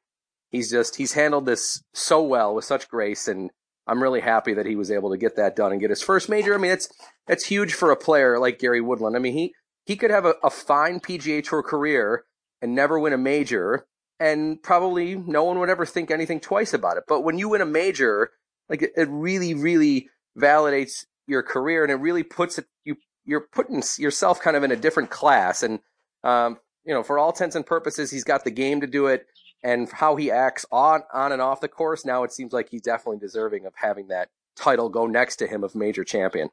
he's 0.52 0.70
just 0.70 0.96
he's 0.96 1.14
handled 1.14 1.46
this 1.46 1.82
so 1.92 2.22
well 2.22 2.54
with 2.54 2.64
such 2.64 2.88
grace 2.88 3.26
and 3.26 3.50
I'm 3.86 4.02
really 4.02 4.20
happy 4.20 4.54
that 4.54 4.66
he 4.66 4.76
was 4.76 4.90
able 4.90 5.10
to 5.10 5.16
get 5.16 5.36
that 5.36 5.56
done 5.56 5.72
and 5.72 5.80
get 5.80 5.90
his 5.90 6.02
first 6.02 6.28
major. 6.28 6.54
I 6.54 6.58
mean, 6.58 6.70
it's 6.70 6.88
it's 7.28 7.46
huge 7.46 7.74
for 7.74 7.90
a 7.90 7.96
player 7.96 8.38
like 8.38 8.58
Gary 8.58 8.80
Woodland. 8.80 9.16
I 9.16 9.18
mean, 9.18 9.32
he 9.34 9.54
he 9.84 9.96
could 9.96 10.10
have 10.10 10.24
a, 10.24 10.34
a 10.44 10.50
fine 10.50 11.00
PGA 11.00 11.42
Tour 11.42 11.62
career 11.62 12.24
and 12.60 12.74
never 12.74 12.98
win 12.98 13.12
a 13.12 13.18
major, 13.18 13.86
and 14.20 14.62
probably 14.62 15.16
no 15.16 15.42
one 15.42 15.58
would 15.58 15.68
ever 15.68 15.84
think 15.84 16.10
anything 16.10 16.38
twice 16.38 16.72
about 16.72 16.96
it. 16.96 17.04
But 17.08 17.22
when 17.22 17.38
you 17.38 17.48
win 17.48 17.60
a 17.60 17.66
major, 17.66 18.30
like 18.68 18.82
it, 18.82 18.92
it 18.96 19.08
really, 19.10 19.54
really 19.54 20.08
validates 20.38 21.04
your 21.26 21.42
career, 21.42 21.82
and 21.82 21.90
it 21.90 21.96
really 21.96 22.22
puts 22.22 22.58
it 22.58 22.66
you 22.84 22.96
you're 23.24 23.48
putting 23.52 23.82
yourself 23.98 24.40
kind 24.40 24.56
of 24.56 24.62
in 24.62 24.70
a 24.70 24.76
different 24.76 25.10
class. 25.10 25.64
And 25.64 25.80
um, 26.22 26.58
you 26.84 26.94
know, 26.94 27.02
for 27.02 27.18
all 27.18 27.30
intents 27.30 27.56
and 27.56 27.66
purposes, 27.66 28.12
he's 28.12 28.24
got 28.24 28.44
the 28.44 28.50
game 28.52 28.80
to 28.80 28.86
do 28.86 29.08
it 29.08 29.26
and 29.62 29.90
how 29.90 30.16
he 30.16 30.30
acts 30.30 30.66
on 30.70 31.02
on 31.12 31.32
and 31.32 31.40
off 31.40 31.60
the 31.60 31.68
course, 31.68 32.04
now 32.04 32.22
it 32.24 32.32
seems 32.32 32.52
like 32.52 32.68
he's 32.70 32.82
definitely 32.82 33.18
deserving 33.18 33.66
of 33.66 33.74
having 33.76 34.08
that 34.08 34.28
title 34.56 34.88
go 34.88 35.06
next 35.06 35.36
to 35.36 35.46
him 35.46 35.64
of 35.64 35.74
major 35.74 36.04
champion. 36.04 36.50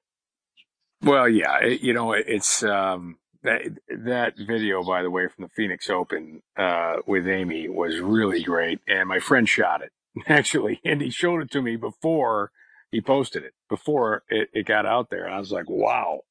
Well, 1.01 1.29
yeah, 1.29 1.59
it, 1.59 1.81
you 1.81 1.93
know, 1.93 2.13
it's 2.13 2.63
um, 2.63 3.17
that 3.43 3.61
that 3.89 4.33
video, 4.37 4.83
by 4.83 5.01
the 5.01 5.09
way, 5.09 5.27
from 5.27 5.43
the 5.43 5.49
Phoenix 5.49 5.89
Open 5.89 6.41
uh, 6.57 6.97
with 7.07 7.27
Amy 7.27 7.69
was 7.69 7.99
really 7.99 8.43
great, 8.43 8.79
and 8.87 9.07
my 9.07 9.19
friend 9.19 9.47
shot 9.47 9.81
it 9.81 9.91
actually, 10.27 10.81
and 10.83 11.01
he 11.01 11.09
showed 11.09 11.41
it 11.41 11.51
to 11.51 11.61
me 11.61 11.75
before 11.75 12.51
he 12.91 13.01
posted 13.01 13.43
it, 13.43 13.53
before 13.69 14.23
it, 14.29 14.49
it 14.53 14.65
got 14.65 14.85
out 14.85 15.09
there, 15.09 15.25
and 15.25 15.33
I 15.33 15.39
was 15.39 15.51
like, 15.51 15.69
wow, 15.69 16.21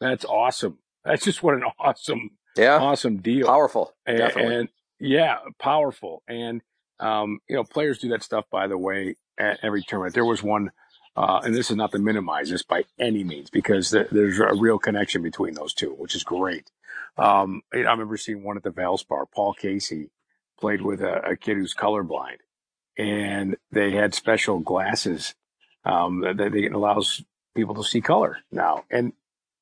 that's 0.00 0.24
awesome. 0.24 0.78
That's 1.04 1.24
just 1.24 1.42
what 1.42 1.54
an 1.54 1.64
awesome, 1.78 2.30
yeah, 2.56 2.78
awesome 2.78 3.18
deal, 3.18 3.46
powerful, 3.46 3.94
definitely. 4.06 4.54
and 4.56 4.68
yeah, 5.00 5.38
powerful. 5.60 6.22
And, 6.28 6.62
um, 7.00 7.40
you 7.48 7.56
know, 7.56 7.64
players 7.64 7.98
do 7.98 8.08
that 8.10 8.22
stuff, 8.22 8.46
by 8.50 8.66
the 8.66 8.78
way, 8.78 9.16
at 9.38 9.60
every 9.62 9.82
tournament. 9.82 10.14
There 10.14 10.24
was 10.24 10.42
one, 10.42 10.70
uh, 11.16 11.40
and 11.44 11.54
this 11.54 11.70
is 11.70 11.76
not 11.76 11.92
to 11.92 11.98
minimize 11.98 12.50
this 12.50 12.62
by 12.62 12.84
any 12.98 13.24
means 13.24 13.50
because 13.50 13.90
th- 13.90 14.08
there's 14.10 14.38
a 14.38 14.54
real 14.54 14.78
connection 14.78 15.22
between 15.22 15.54
those 15.54 15.74
two, 15.74 15.90
which 15.94 16.14
is 16.14 16.24
great. 16.24 16.70
Um, 17.16 17.62
I 17.72 17.78
remember 17.78 18.16
seeing 18.16 18.42
one 18.44 18.56
at 18.56 18.62
the 18.62 18.70
Valspar. 18.70 19.26
Paul 19.34 19.54
Casey 19.54 20.10
played 20.60 20.82
with 20.82 21.00
a, 21.02 21.30
a 21.30 21.36
kid 21.36 21.56
who's 21.56 21.74
colorblind 21.74 22.38
and 22.98 23.56
they 23.70 23.92
had 23.92 24.14
special 24.14 24.60
glasses, 24.60 25.34
um, 25.84 26.20
that, 26.22 26.36
that 26.36 26.72
allows 26.74 27.24
people 27.56 27.74
to 27.76 27.84
see 27.84 28.00
color 28.00 28.38
now. 28.52 28.84
And 28.90 29.12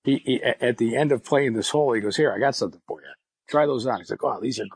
he, 0.05 0.19
he, 0.25 0.43
at 0.43 0.79
the 0.79 0.97
end 0.97 1.13
of 1.13 1.25
playing 1.25 1.55
this 1.55 1.71
hole, 1.71 1.93
he 1.93 2.01
goes, 2.01 2.17
here, 2.17 2.33
I 2.33 2.39
got 2.39 2.57
something 2.57 2.81
for 2.87 3.01
you 3.01 3.26
try 3.49 3.67
those 3.67 3.87
on. 3.87 3.99
He's 3.99 4.11
like, 4.11 4.25
oh, 4.25 4.41
these 4.41 4.61
are 4.61 4.67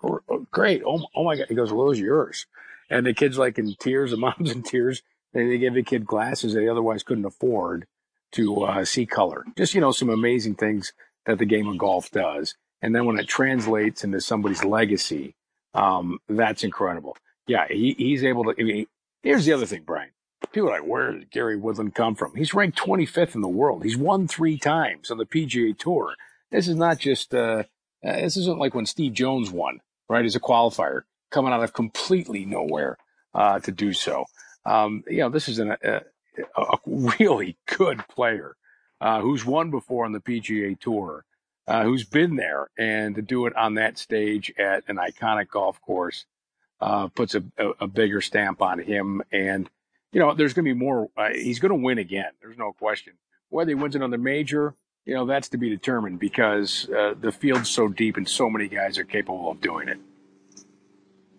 great. 0.51 0.83
Oh, 0.85 1.07
oh 1.15 1.25
my 1.25 1.37
God. 1.37 1.47
He 1.49 1.55
goes, 1.55 1.73
well, 1.73 1.87
those 1.87 2.01
are 2.01 2.05
yours. 2.05 2.47
And 2.89 3.07
the 3.07 3.15
kid's 3.15 3.39
like 3.39 3.59
in 3.59 3.75
tears, 3.79 4.11
the 4.11 4.17
mom's 4.19 4.51
in 4.51 4.63
tears. 4.63 5.03
And 5.33 5.51
they 5.51 5.59
give 5.59 5.75
the 5.75 5.83
kid 5.83 6.05
glasses 6.07 6.55
that 6.55 6.63
he 6.63 6.69
otherwise 6.69 7.03
couldn't 7.03 7.25
afford 7.25 7.87
to 8.33 8.63
uh, 8.65 8.85
see 8.85 9.07
color. 9.07 9.45
Just, 9.57 9.75
you 9.75 9.81
know, 9.81 9.93
some 9.93 10.11
amazing 10.11 10.57
things 10.57 10.93
that 11.27 11.39
the 11.39 11.45
game 11.45 11.69
of 11.69 11.79
golf 11.79 12.11
does. 12.11 12.55
And 12.83 12.95
then 12.95 13.05
when 13.05 13.19
it 13.19 13.29
translates 13.29 14.05
into 14.05 14.21
somebody's 14.21 14.65
legacy, 14.65 15.35
um, 15.75 16.19
that's 16.29 16.65
incredible. 16.65 17.17
Yeah, 17.47 17.67
he, 17.69 17.95
he's 17.99 18.25
able 18.25 18.45
to. 18.45 18.55
I 18.59 18.63
mean, 18.63 18.87
here's 19.23 19.45
the 19.45 19.53
other 19.53 19.67
thing, 19.67 19.83
Brian. 19.85 20.11
People 20.53 20.71
are 20.71 20.81
like, 20.81 20.89
where 20.89 21.13
did 21.13 21.31
Gary 21.31 21.57
Woodland 21.57 21.95
come 21.95 22.15
from? 22.15 22.35
He's 22.35 22.55
ranked 22.55 22.79
25th 22.79 23.35
in 23.35 23.41
the 23.41 23.49
world. 23.49 23.85
He's 23.85 23.97
won 23.97 24.27
three 24.27 24.59
times 24.59 25.11
on 25.11 25.19
the 25.19 25.27
PGA 25.27 25.77
Tour. 25.79 26.15
This 26.51 26.67
is 26.67 26.77
not 26.77 26.99
just 26.99 27.35
uh, 27.35 27.65
uh, 28.05 28.21
this 28.21 28.37
isn't 28.37 28.59
like 28.59 28.75
when 28.75 28.87
Steve 28.87 29.13
Jones 29.13 29.51
won, 29.51 29.81
right, 30.09 30.25
as 30.25 30.37
a 30.37 30.41
qualifier, 30.41 31.03
coming 31.31 31.53
out 31.53 31.63
of 31.63 31.73
completely 31.73 32.45
nowhere 32.45 32.97
uh, 33.35 33.59
to 33.61 33.73
do 33.73 33.93
so. 33.93 34.25
Um, 34.67 35.05
you 35.09 35.19
know, 35.19 35.29
this 35.29 35.49
is 35.49 35.59
an, 35.59 35.77
a, 35.83 36.03
a 36.57 36.79
really 36.87 37.57
good 37.67 38.07
player 38.09 38.57
uh, 39.01 39.21
who's 39.21 39.45
won 39.45 39.71
before 39.71 40.05
on 40.05 40.13
the 40.13 40.21
PGA 40.21 40.79
Tour. 40.79 41.25
uh, 41.67 41.85
who's 41.85 42.05
been 42.05 42.35
there, 42.37 42.69
and 42.77 43.15
to 43.15 43.23
do 43.23 43.47
it 43.47 43.55
on 43.55 43.75
that 43.75 43.97
stage 43.97 44.53
at 44.59 44.83
an 44.89 44.97
iconic 44.97 45.49
golf 45.49 45.81
course 45.81 46.25
uh, 46.81 47.07
puts 47.09 47.35
a, 47.37 47.45
a, 47.59 47.69
a, 47.83 47.87
bigger 47.87 48.21
stamp 48.21 48.61
on 48.61 48.81
him. 48.81 49.23
And 49.31 49.71
you 50.13 50.19
know, 50.19 50.35
there's 50.35 50.53
going 50.53 50.65
to 50.65 50.75
be 50.75 50.79
more. 50.79 51.11
Uh, 51.17 51.29
he's 51.33 51.61
going 51.61 51.71
to 51.71 51.85
win 51.85 51.99
again. 51.99 52.33
There's 52.41 52.59
no 52.59 52.73
question. 52.73 53.13
Whether 53.51 53.71
he 53.71 53.75
wins 53.75 53.95
another 53.95 54.19
major, 54.19 54.75
you 55.07 55.15
know, 55.15 55.27
that's 55.27 55.49
to 55.51 55.59
be 55.59 55.69
determined 55.69 56.19
because 56.19 56.89
uh, 56.91 57.15
the 57.21 57.33
field's 57.33 57.71
so 57.71 57.89
deep 57.89 58.17
and 58.17 58.29
so 58.29 58.51
many 58.51 58.69
guys 58.69 58.99
are 58.99 59.05
capable 59.05 59.51
of 59.51 59.61
doing 59.61 59.89
it. 59.89 59.99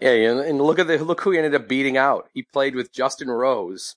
Yeah, 0.02 0.32
and 0.32 0.60
look 0.60 0.80
at 0.80 0.88
the 0.88 0.98
look 0.98 1.22
who 1.22 1.32
he 1.32 1.38
ended 1.38 1.54
up 1.54 1.68
beating 1.68 1.96
out. 1.96 2.28
He 2.34 2.42
played 2.42 2.76
with 2.76 2.92
Justin 2.92 3.30
Rose, 3.30 3.96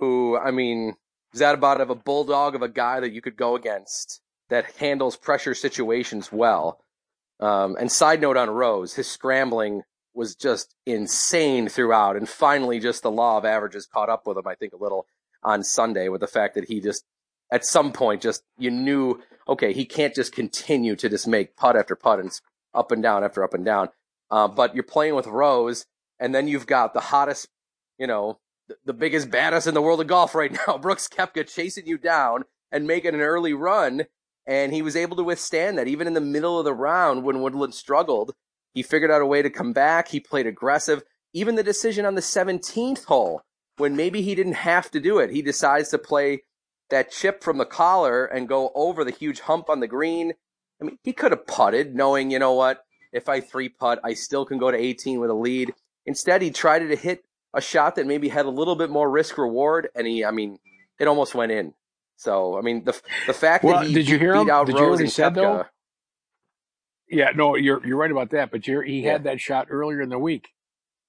who 0.00 0.36
I 0.36 0.50
mean, 0.50 0.96
is 1.32 1.38
that 1.38 1.54
about 1.54 1.80
of 1.80 1.90
a 1.90 1.94
bulldog 1.94 2.56
of 2.56 2.62
a 2.62 2.68
guy 2.68 2.98
that 2.98 3.12
you 3.12 3.22
could 3.22 3.36
go 3.36 3.54
against 3.54 4.20
that 4.48 4.64
handles 4.76 5.16
pressure 5.16 5.54
situations 5.54 6.32
well. 6.32 6.80
Um, 7.38 7.76
and 7.78 7.90
side 7.90 8.20
note 8.20 8.36
on 8.36 8.50
Rose, 8.50 8.94
his 8.94 9.08
scrambling 9.08 9.82
was 10.12 10.34
just 10.34 10.74
insane 10.86 11.68
throughout, 11.68 12.16
and 12.16 12.28
finally, 12.28 12.80
just 12.80 13.04
the 13.04 13.10
law 13.10 13.38
of 13.38 13.44
averages 13.44 13.86
caught 13.86 14.10
up 14.10 14.26
with 14.26 14.36
him. 14.36 14.46
I 14.46 14.56
think 14.56 14.72
a 14.72 14.76
little 14.76 15.06
on 15.44 15.62
Sunday 15.62 16.08
with 16.08 16.20
the 16.20 16.26
fact 16.26 16.56
that 16.56 16.68
he 16.68 16.80
just 16.80 17.04
at 17.52 17.64
some 17.64 17.92
point 17.92 18.20
just 18.20 18.42
you 18.58 18.70
knew 18.70 19.20
okay 19.46 19.72
he 19.72 19.84
can't 19.84 20.14
just 20.14 20.32
continue 20.32 20.96
to 20.96 21.08
just 21.08 21.28
make 21.28 21.56
putt 21.56 21.76
after 21.76 21.94
putt 21.94 22.18
and 22.18 22.32
up 22.74 22.92
and 22.92 23.02
down 23.02 23.24
after 23.24 23.42
up 23.44 23.54
and 23.54 23.64
down. 23.64 23.88
Uh, 24.30 24.48
but 24.48 24.74
you're 24.74 24.82
playing 24.82 25.14
with 25.14 25.26
Rose, 25.26 25.86
and 26.18 26.34
then 26.34 26.48
you've 26.48 26.66
got 26.66 26.94
the 26.94 27.00
hottest, 27.00 27.48
you 27.98 28.06
know, 28.06 28.38
the, 28.84 28.94
biggest 28.94 29.30
baddest 29.30 29.66
in 29.66 29.74
the 29.74 29.82
world 29.82 30.00
of 30.00 30.06
golf 30.06 30.34
right 30.34 30.56
now, 30.66 30.78
Brooks 30.78 31.08
Koepka, 31.08 31.46
chasing 31.46 31.86
you 31.86 31.98
down 31.98 32.44
and 32.70 32.86
making 32.86 33.14
an 33.14 33.20
early 33.20 33.52
run. 33.52 34.06
And 34.46 34.72
he 34.72 34.82
was 34.82 34.96
able 34.96 35.16
to 35.16 35.22
withstand 35.22 35.78
that 35.78 35.86
even 35.86 36.06
in 36.06 36.14
the 36.14 36.20
middle 36.20 36.58
of 36.58 36.64
the 36.64 36.74
round 36.74 37.22
when 37.22 37.42
Woodland 37.42 37.74
struggled. 37.74 38.34
He 38.74 38.82
figured 38.82 39.10
out 39.10 39.20
a 39.20 39.26
way 39.26 39.42
to 39.42 39.50
come 39.50 39.74
back. 39.74 40.08
He 40.08 40.18
played 40.18 40.46
aggressive. 40.46 41.04
Even 41.34 41.54
the 41.54 41.62
decision 41.62 42.06
on 42.06 42.14
the 42.14 42.22
17th 42.22 43.04
hole, 43.04 43.42
when 43.76 43.96
maybe 43.96 44.22
he 44.22 44.34
didn't 44.34 44.54
have 44.54 44.90
to 44.92 45.00
do 45.00 45.18
it, 45.18 45.30
he 45.30 45.42
decides 45.42 45.90
to 45.90 45.98
play 45.98 46.42
that 46.92 47.10
chip 47.10 47.42
from 47.42 47.58
the 47.58 47.64
collar 47.64 48.26
and 48.26 48.46
go 48.46 48.70
over 48.74 49.02
the 49.02 49.10
huge 49.10 49.40
hump 49.40 49.68
on 49.68 49.80
the 49.80 49.88
green. 49.88 50.34
I 50.80 50.84
mean, 50.84 50.98
he 51.02 51.12
could 51.12 51.32
have 51.32 51.46
putted 51.46 51.96
knowing, 51.96 52.30
you 52.30 52.38
know 52.38 52.52
what, 52.52 52.84
if 53.12 53.28
I 53.28 53.40
three 53.40 53.68
putt, 53.68 53.98
I 54.04 54.14
still 54.14 54.44
can 54.44 54.58
go 54.58 54.70
to 54.70 54.76
18 54.76 55.18
with 55.18 55.30
a 55.30 55.34
lead. 55.34 55.74
Instead, 56.04 56.42
he 56.42 56.50
tried 56.50 56.80
to 56.80 56.94
hit 56.94 57.24
a 57.54 57.60
shot 57.60 57.96
that 57.96 58.06
maybe 58.06 58.28
had 58.28 58.46
a 58.46 58.50
little 58.50 58.76
bit 58.76 58.90
more 58.90 59.10
risk 59.10 59.38
reward, 59.38 59.88
and 59.94 60.06
he, 60.06 60.24
I 60.24 60.32
mean, 60.32 60.58
it 60.98 61.08
almost 61.08 61.34
went 61.34 61.50
in. 61.50 61.72
So, 62.16 62.58
I 62.58 62.60
mean, 62.60 62.84
the 62.84 63.00
the 63.26 63.32
fact 63.32 63.64
well, 63.64 63.80
that 63.80 63.86
he 63.86 63.94
did 63.94 64.08
you 64.08 64.18
hear 64.18 64.34
beat 64.34 64.42
him? 64.42 64.50
out 64.50 64.66
did 64.66 64.76
Rose 64.76 65.00
you 65.00 65.04
and 65.04 65.12
said, 65.12 65.34
though? 65.34 65.64
Yeah, 67.08 67.30
no, 67.34 67.56
you're 67.56 67.84
you're 67.86 67.96
right 67.96 68.10
about 68.10 68.30
that. 68.30 68.50
But 68.50 68.64
he 68.64 69.02
had 69.02 69.24
that 69.24 69.40
shot 69.40 69.68
earlier 69.70 70.00
in 70.00 70.08
the 70.08 70.18
week. 70.18 70.50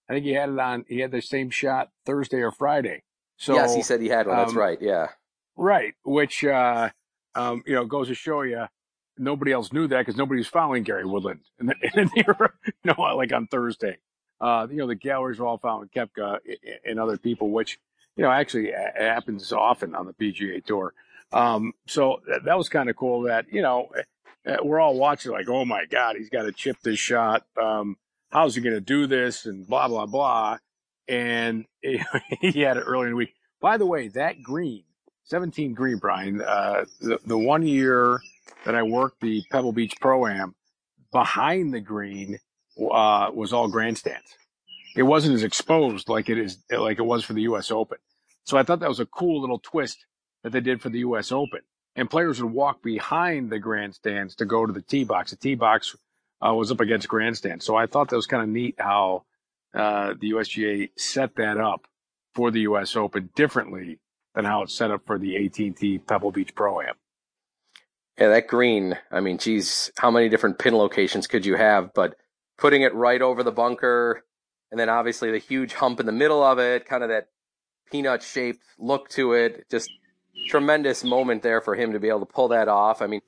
I 0.09 0.13
think 0.13 0.25
he 0.25 0.33
had 0.33 0.49
it 0.49 0.59
on. 0.59 0.85
He 0.87 0.99
had 0.99 1.11
the 1.11 1.21
same 1.21 1.49
shot 1.49 1.89
Thursday 2.05 2.41
or 2.41 2.51
Friday. 2.51 3.03
So 3.37 3.53
yes, 3.53 3.75
he 3.75 3.83
said 3.83 4.01
he 4.01 4.09
had 4.09 4.27
one. 4.27 4.37
Um, 4.37 4.45
That's 4.45 4.55
right. 4.55 4.77
Yeah. 4.81 5.09
Right, 5.55 5.93
which 6.03 6.43
uh, 6.43 6.89
um, 7.35 7.63
you 7.65 7.75
know 7.75 7.85
goes 7.85 8.07
to 8.07 8.15
show 8.15 8.41
you 8.41 8.67
nobody 9.17 9.51
else 9.51 9.71
knew 9.71 9.87
that 9.87 9.99
because 9.99 10.17
nobody 10.17 10.39
was 10.39 10.47
following 10.47 10.83
Gary 10.83 11.05
Woodland, 11.05 11.41
and, 11.59 11.73
and 11.95 12.09
they 12.15 12.23
were, 12.27 12.53
you 12.65 12.73
know, 12.85 13.01
like 13.15 13.33
on 13.33 13.47
Thursday. 13.47 13.97
Uh, 14.41 14.67
you 14.69 14.77
know, 14.77 14.87
the 14.87 14.95
galleries 14.95 15.39
were 15.39 15.47
all 15.47 15.57
following 15.57 15.89
Koepka 15.95 16.39
and 16.85 16.99
other 16.99 17.17
people, 17.17 17.51
which 17.51 17.79
you 18.17 18.23
know 18.23 18.31
actually 18.31 18.71
happens 18.71 19.51
often 19.53 19.95
on 19.95 20.05
the 20.05 20.13
PGA 20.13 20.63
Tour. 20.63 20.93
Um, 21.31 21.73
so 21.87 22.21
that, 22.27 22.45
that 22.45 22.57
was 22.57 22.69
kind 22.69 22.89
of 22.89 22.95
cool. 22.95 23.23
That 23.23 23.45
you 23.51 23.61
know, 23.61 23.89
eh, 24.45 24.57
we're 24.61 24.79
all 24.79 24.97
watching 24.97 25.31
like, 25.31 25.47
oh 25.47 25.65
my 25.65 25.85
God, 25.85 26.15
he's 26.17 26.29
got 26.29 26.43
to 26.43 26.51
chip 26.51 26.77
this 26.83 26.99
shot. 26.99 27.45
Um, 27.61 27.97
how's 28.31 28.55
he 28.55 28.61
going 28.61 28.75
to 28.75 28.81
do 28.81 29.07
this? 29.07 29.45
And 29.45 29.65
blah 29.67 29.87
blah 29.87 30.07
blah. 30.07 30.57
And 31.07 31.65
he 31.81 32.61
had 32.61 32.77
it 32.77 32.83
early 32.85 33.05
in 33.05 33.11
the 33.11 33.17
week. 33.17 33.33
By 33.61 33.77
the 33.77 33.85
way, 33.85 34.09
that 34.09 34.43
green, 34.43 34.83
17 35.25 35.73
green, 35.73 35.97
Brian, 35.97 36.41
uh, 36.41 36.85
the, 36.99 37.19
the 37.25 37.37
one 37.37 37.65
year 37.65 38.19
that 38.65 38.75
I 38.75 38.83
worked 38.83 39.21
the 39.21 39.43
Pebble 39.51 39.71
Beach 39.71 39.95
Pro 39.99 40.27
Am, 40.27 40.55
behind 41.11 41.73
the 41.73 41.79
green 41.79 42.39
uh, 42.77 43.29
was 43.33 43.53
all 43.53 43.67
grandstands. 43.67 44.35
It 44.95 45.03
wasn't 45.03 45.35
as 45.35 45.43
exposed 45.43 46.09
like 46.09 46.29
it 46.29 46.37
is 46.37 46.59
like 46.69 46.99
it 46.99 47.03
was 47.03 47.23
for 47.23 47.33
the 47.33 47.43
U.S. 47.43 47.71
Open. 47.71 47.97
So 48.43 48.57
I 48.57 48.63
thought 48.63 48.79
that 48.81 48.89
was 48.89 48.99
a 48.99 49.05
cool 49.05 49.41
little 49.41 49.59
twist 49.59 50.05
that 50.43 50.51
they 50.51 50.59
did 50.59 50.81
for 50.81 50.89
the 50.89 50.99
U.S. 50.99 51.31
Open. 51.31 51.61
And 51.95 52.09
players 52.09 52.41
would 52.41 52.51
walk 52.51 52.83
behind 52.83 53.49
the 53.49 53.59
grandstands 53.59 54.35
to 54.35 54.45
go 54.45 54.65
to 54.65 54.73
the 54.73 54.81
tee 54.81 55.03
box. 55.03 55.31
The 55.31 55.37
tee 55.37 55.55
box 55.55 55.95
uh, 56.45 56.53
was 56.53 56.71
up 56.71 56.81
against 56.81 57.07
grandstands. 57.07 57.65
So 57.65 57.75
I 57.75 57.85
thought 57.85 58.09
that 58.09 58.15
was 58.15 58.27
kind 58.27 58.43
of 58.43 58.49
neat 58.49 58.75
how 58.77 59.23
uh, 59.73 60.13
the 60.19 60.31
USGA 60.31 60.89
set 60.97 61.35
that 61.35 61.57
up 61.57 61.87
for 62.35 62.51
the 62.51 62.61
U.S. 62.61 62.95
Open 62.95 63.29
differently 63.35 63.99
than 64.35 64.45
how 64.45 64.63
it's 64.63 64.73
set 64.73 64.91
up 64.91 65.05
for 65.05 65.17
the 65.17 65.45
AT&T 65.45 65.99
Pebble 65.99 66.31
Beach 66.31 66.55
Pro 66.55 66.81
Am. 66.81 66.95
Yeah, 68.19 68.29
that 68.29 68.47
green. 68.47 68.97
I 69.11 69.21
mean, 69.21 69.37
geez, 69.37 69.91
how 69.97 70.11
many 70.11 70.29
different 70.29 70.59
pin 70.59 70.75
locations 70.75 71.27
could 71.27 71.45
you 71.45 71.55
have? 71.55 71.93
But 71.93 72.15
putting 72.57 72.83
it 72.83 72.93
right 72.93 73.21
over 73.21 73.43
the 73.43 73.51
bunker, 73.51 74.23
and 74.71 74.79
then 74.79 74.89
obviously 74.89 75.31
the 75.31 75.39
huge 75.39 75.73
hump 75.73 75.99
in 75.99 76.05
the 76.05 76.11
middle 76.11 76.43
of 76.43 76.59
it, 76.59 76.85
kind 76.85 77.03
of 77.03 77.09
that 77.09 77.27
peanut 77.91 78.21
shaped 78.21 78.63
look 78.77 79.09
to 79.09 79.33
it. 79.33 79.65
Just 79.69 79.89
tremendous 80.47 81.03
moment 81.03 81.41
there 81.43 81.61
for 81.61 81.75
him 81.75 81.93
to 81.93 81.99
be 81.99 82.09
able 82.09 82.19
to 82.19 82.25
pull 82.25 82.49
that 82.49 82.67
off. 82.67 83.01
I 83.01 83.07
mean, 83.07 83.21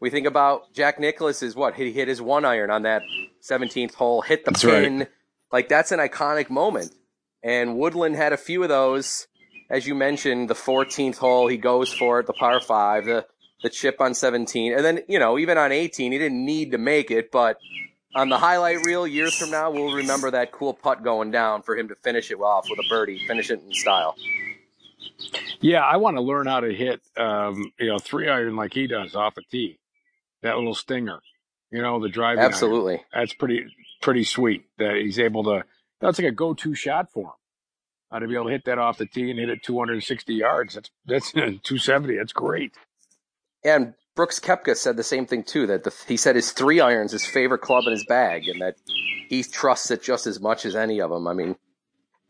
we 0.00 0.10
think 0.10 0.26
about 0.26 0.72
Jack 0.72 0.98
Nicklaus 0.98 1.42
is 1.42 1.54
what 1.54 1.74
he 1.74 1.92
hit 1.92 2.08
his 2.08 2.20
one 2.20 2.44
iron 2.44 2.70
on 2.70 2.82
that 2.82 3.02
17th 3.48 3.94
hole, 3.94 4.22
hit 4.22 4.44
the 4.44 4.50
that's 4.50 4.64
pin. 4.64 4.98
Right. 4.98 5.08
Like 5.52 5.68
that's 5.68 5.92
an 5.92 6.00
iconic 6.00 6.50
moment. 6.50 6.92
And 7.42 7.76
Woodland 7.76 8.16
had 8.16 8.32
a 8.32 8.36
few 8.36 8.62
of 8.62 8.68
those. 8.68 9.26
As 9.70 9.86
you 9.86 9.94
mentioned, 9.94 10.50
the 10.50 10.54
14th 10.54 11.16
hole, 11.16 11.48
he 11.48 11.56
goes 11.56 11.92
for 11.92 12.20
it, 12.20 12.26
the 12.26 12.32
par 12.32 12.60
five. 12.60 13.04
The 13.04 13.26
the 13.62 13.70
chip 13.70 14.00
on 14.00 14.14
17. 14.14 14.74
And 14.74 14.84
then, 14.84 15.00
you 15.08 15.18
know, 15.18 15.38
even 15.38 15.56
on 15.56 15.72
18, 15.72 16.12
he 16.12 16.18
didn't 16.18 16.44
need 16.44 16.72
to 16.72 16.78
make 16.78 17.10
it, 17.10 17.30
but 17.30 17.58
on 18.14 18.28
the 18.28 18.38
highlight 18.38 18.84
reel 18.84 19.06
years 19.06 19.34
from 19.34 19.50
now, 19.50 19.70
we'll 19.70 19.94
remember 19.94 20.30
that 20.32 20.52
cool 20.52 20.74
putt 20.74 21.02
going 21.02 21.30
down 21.30 21.62
for 21.62 21.76
him 21.76 21.88
to 21.88 21.94
finish 21.94 22.30
it 22.30 22.34
off 22.34 22.66
with 22.68 22.78
a 22.78 22.88
birdie, 22.88 23.24
finish 23.26 23.50
it 23.50 23.62
in 23.64 23.72
style. 23.72 24.16
Yeah, 25.60 25.80
I 25.80 25.96
want 25.96 26.16
to 26.16 26.20
learn 26.20 26.46
how 26.46 26.60
to 26.60 26.74
hit, 26.74 27.00
um, 27.16 27.72
you 27.78 27.86
know, 27.86 27.98
three 27.98 28.28
iron 28.28 28.56
like 28.56 28.74
he 28.74 28.86
does 28.86 29.14
off 29.14 29.36
a 29.36 29.42
tee. 29.42 29.78
That 30.42 30.56
little 30.56 30.74
stinger, 30.74 31.20
you 31.70 31.80
know, 31.80 32.00
the 32.00 32.08
driving. 32.08 32.42
Absolutely. 32.42 32.94
Iron. 32.94 33.04
That's 33.14 33.34
pretty, 33.34 33.66
pretty 34.00 34.24
sweet 34.24 34.64
that 34.78 34.96
he's 34.96 35.20
able 35.20 35.44
to, 35.44 35.64
that's 36.00 36.18
like 36.18 36.26
a 36.26 36.32
go-to 36.32 36.74
shot 36.74 37.12
for 37.12 37.26
him. 37.26 37.32
Uh, 38.12 38.18
to 38.18 38.28
be 38.28 38.34
able 38.34 38.44
to 38.44 38.50
hit 38.50 38.66
that 38.66 38.78
off 38.78 38.98
the 38.98 39.06
tee 39.06 39.30
and 39.30 39.40
hit 39.40 39.48
it 39.48 39.62
260 39.62 40.34
yards. 40.34 40.74
That's, 40.74 40.90
that's 41.06 41.32
270. 41.32 42.18
That's 42.18 42.34
great. 42.34 42.74
And 43.64 43.94
Brooks 44.14 44.38
Koepka 44.38 44.76
said 44.76 44.96
the 44.96 45.02
same 45.02 45.26
thing 45.26 45.44
too. 45.44 45.66
That 45.66 45.84
the, 45.84 45.94
he 46.06 46.16
said 46.16 46.36
his 46.36 46.52
three 46.52 46.80
irons 46.80 47.12
his 47.12 47.24
favorite 47.24 47.60
club 47.60 47.84
in 47.86 47.92
his 47.92 48.04
bag, 48.04 48.48
and 48.48 48.60
that 48.60 48.76
he 49.28 49.42
trusts 49.42 49.90
it 49.90 50.02
just 50.02 50.26
as 50.26 50.40
much 50.40 50.66
as 50.66 50.76
any 50.76 51.00
of 51.00 51.10
them. 51.10 51.26
I 51.26 51.32
mean, 51.32 51.56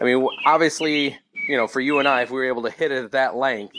I 0.01 0.05
mean, 0.05 0.27
obviously, 0.45 1.19
you 1.49 1.57
know, 1.57 1.67
for 1.67 1.81
you 1.81 1.99
and 1.99 2.07
I, 2.07 2.23
if 2.23 2.31
we 2.31 2.37
were 2.37 2.47
able 2.47 2.63
to 2.63 2.71
hit 2.71 2.93
it 2.93 3.05
at 3.05 3.13
that 3.13 3.35
length, 3.35 3.75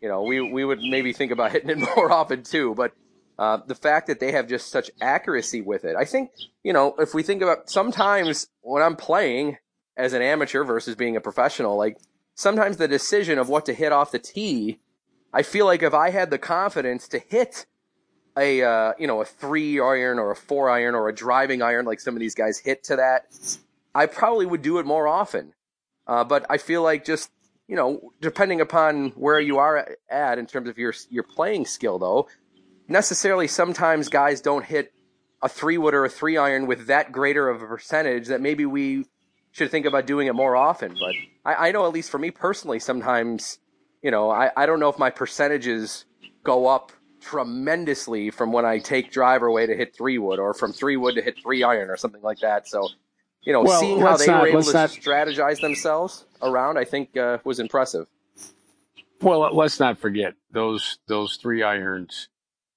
you 0.00 0.08
know, 0.08 0.22
we 0.22 0.40
we 0.40 0.64
would 0.64 0.80
maybe 0.80 1.12
think 1.12 1.32
about 1.32 1.52
hitting 1.52 1.70
it 1.70 1.78
more 1.78 2.10
often 2.10 2.42
too. 2.42 2.74
But 2.74 2.92
uh, 3.38 3.58
the 3.66 3.74
fact 3.74 4.06
that 4.06 4.20
they 4.20 4.32
have 4.32 4.48
just 4.48 4.70
such 4.70 4.90
accuracy 5.00 5.60
with 5.60 5.84
it, 5.84 5.96
I 5.96 6.04
think, 6.04 6.30
you 6.62 6.72
know, 6.72 6.94
if 6.98 7.12
we 7.12 7.22
think 7.22 7.42
about 7.42 7.68
sometimes 7.68 8.48
when 8.62 8.82
I'm 8.82 8.96
playing 8.96 9.58
as 9.98 10.14
an 10.14 10.22
amateur 10.22 10.64
versus 10.64 10.94
being 10.94 11.16
a 11.16 11.20
professional, 11.20 11.76
like 11.76 11.98
sometimes 12.34 12.78
the 12.78 12.88
decision 12.88 13.38
of 13.38 13.50
what 13.50 13.66
to 13.66 13.74
hit 13.74 13.92
off 13.92 14.12
the 14.12 14.18
tee 14.18 14.78
I 15.32 15.42
feel 15.42 15.66
like 15.66 15.82
if 15.82 15.94
I 15.94 16.10
had 16.10 16.30
the 16.30 16.38
confidence 16.38 17.08
to 17.08 17.18
hit 17.18 17.66
a 18.36 18.62
uh, 18.62 18.92
you 18.98 19.06
know 19.06 19.20
a 19.20 19.24
three 19.24 19.80
iron 19.80 20.18
or 20.18 20.30
a 20.30 20.36
four 20.36 20.70
iron 20.70 20.94
or 20.94 21.08
a 21.08 21.14
driving 21.14 21.62
iron 21.62 21.84
like 21.84 22.00
some 22.00 22.14
of 22.14 22.20
these 22.20 22.34
guys 22.34 22.58
hit 22.58 22.84
to 22.84 22.96
that, 22.96 23.26
I 23.94 24.06
probably 24.06 24.46
would 24.46 24.62
do 24.62 24.78
it 24.78 24.86
more 24.86 25.06
often. 25.06 25.54
Uh, 26.06 26.24
but 26.24 26.46
I 26.48 26.56
feel 26.56 26.82
like 26.82 27.04
just 27.04 27.30
you 27.66 27.76
know 27.76 28.12
depending 28.20 28.60
upon 28.60 29.10
where 29.10 29.40
you 29.40 29.58
are 29.58 29.96
at 30.08 30.38
in 30.38 30.46
terms 30.46 30.68
of 30.68 30.78
your 30.78 30.94
your 31.10 31.24
playing 31.24 31.66
skill 31.66 31.98
though, 31.98 32.28
necessarily 32.86 33.48
sometimes 33.48 34.08
guys 34.08 34.40
don't 34.40 34.64
hit 34.64 34.92
a 35.42 35.48
three 35.48 35.78
wood 35.78 35.94
or 35.94 36.04
a 36.04 36.08
three 36.08 36.36
iron 36.36 36.66
with 36.66 36.86
that 36.86 37.12
greater 37.12 37.48
of 37.48 37.60
a 37.60 37.66
percentage 37.66 38.28
that 38.28 38.40
maybe 38.40 38.64
we 38.64 39.04
should 39.52 39.70
think 39.70 39.86
about 39.86 40.06
doing 40.06 40.26
it 40.26 40.34
more 40.34 40.56
often. 40.56 40.94
But 40.98 41.14
I, 41.44 41.68
I 41.68 41.72
know 41.72 41.86
at 41.86 41.92
least 41.92 42.10
for 42.10 42.18
me 42.18 42.30
personally, 42.30 42.78
sometimes 42.78 43.58
you 44.02 44.10
know, 44.10 44.30
I, 44.30 44.50
I 44.56 44.66
don't 44.66 44.80
know 44.80 44.88
if 44.88 44.98
my 44.98 45.10
percentages 45.10 46.04
go 46.44 46.66
up 46.66 46.92
tremendously 47.20 48.30
from 48.30 48.52
when 48.52 48.64
I 48.64 48.78
take 48.78 49.10
driver 49.10 49.46
away 49.46 49.66
to 49.66 49.74
hit 49.74 49.94
three 49.96 50.18
wood 50.18 50.38
or 50.38 50.54
from 50.54 50.72
three 50.72 50.96
wood 50.96 51.16
to 51.16 51.22
hit 51.22 51.36
three 51.42 51.62
iron 51.64 51.90
or 51.90 51.96
something 51.96 52.22
like 52.22 52.38
that. 52.40 52.68
So, 52.68 52.88
you 53.42 53.52
know, 53.52 53.62
well, 53.62 53.80
seeing 53.80 54.00
how 54.00 54.16
they 54.16 54.26
not, 54.26 54.42
were 54.42 54.48
able 54.48 54.62
to 54.62 54.72
not, 54.72 54.90
strategize 54.90 55.60
themselves 55.60 56.26
around, 56.42 56.78
I 56.78 56.84
think 56.84 57.16
uh, 57.16 57.38
was 57.44 57.58
impressive. 57.58 58.06
Well, 59.20 59.52
let's 59.52 59.80
not 59.80 59.98
forget 59.98 60.34
those 60.52 60.98
those 61.08 61.36
three 61.36 61.64
irons 61.64 62.28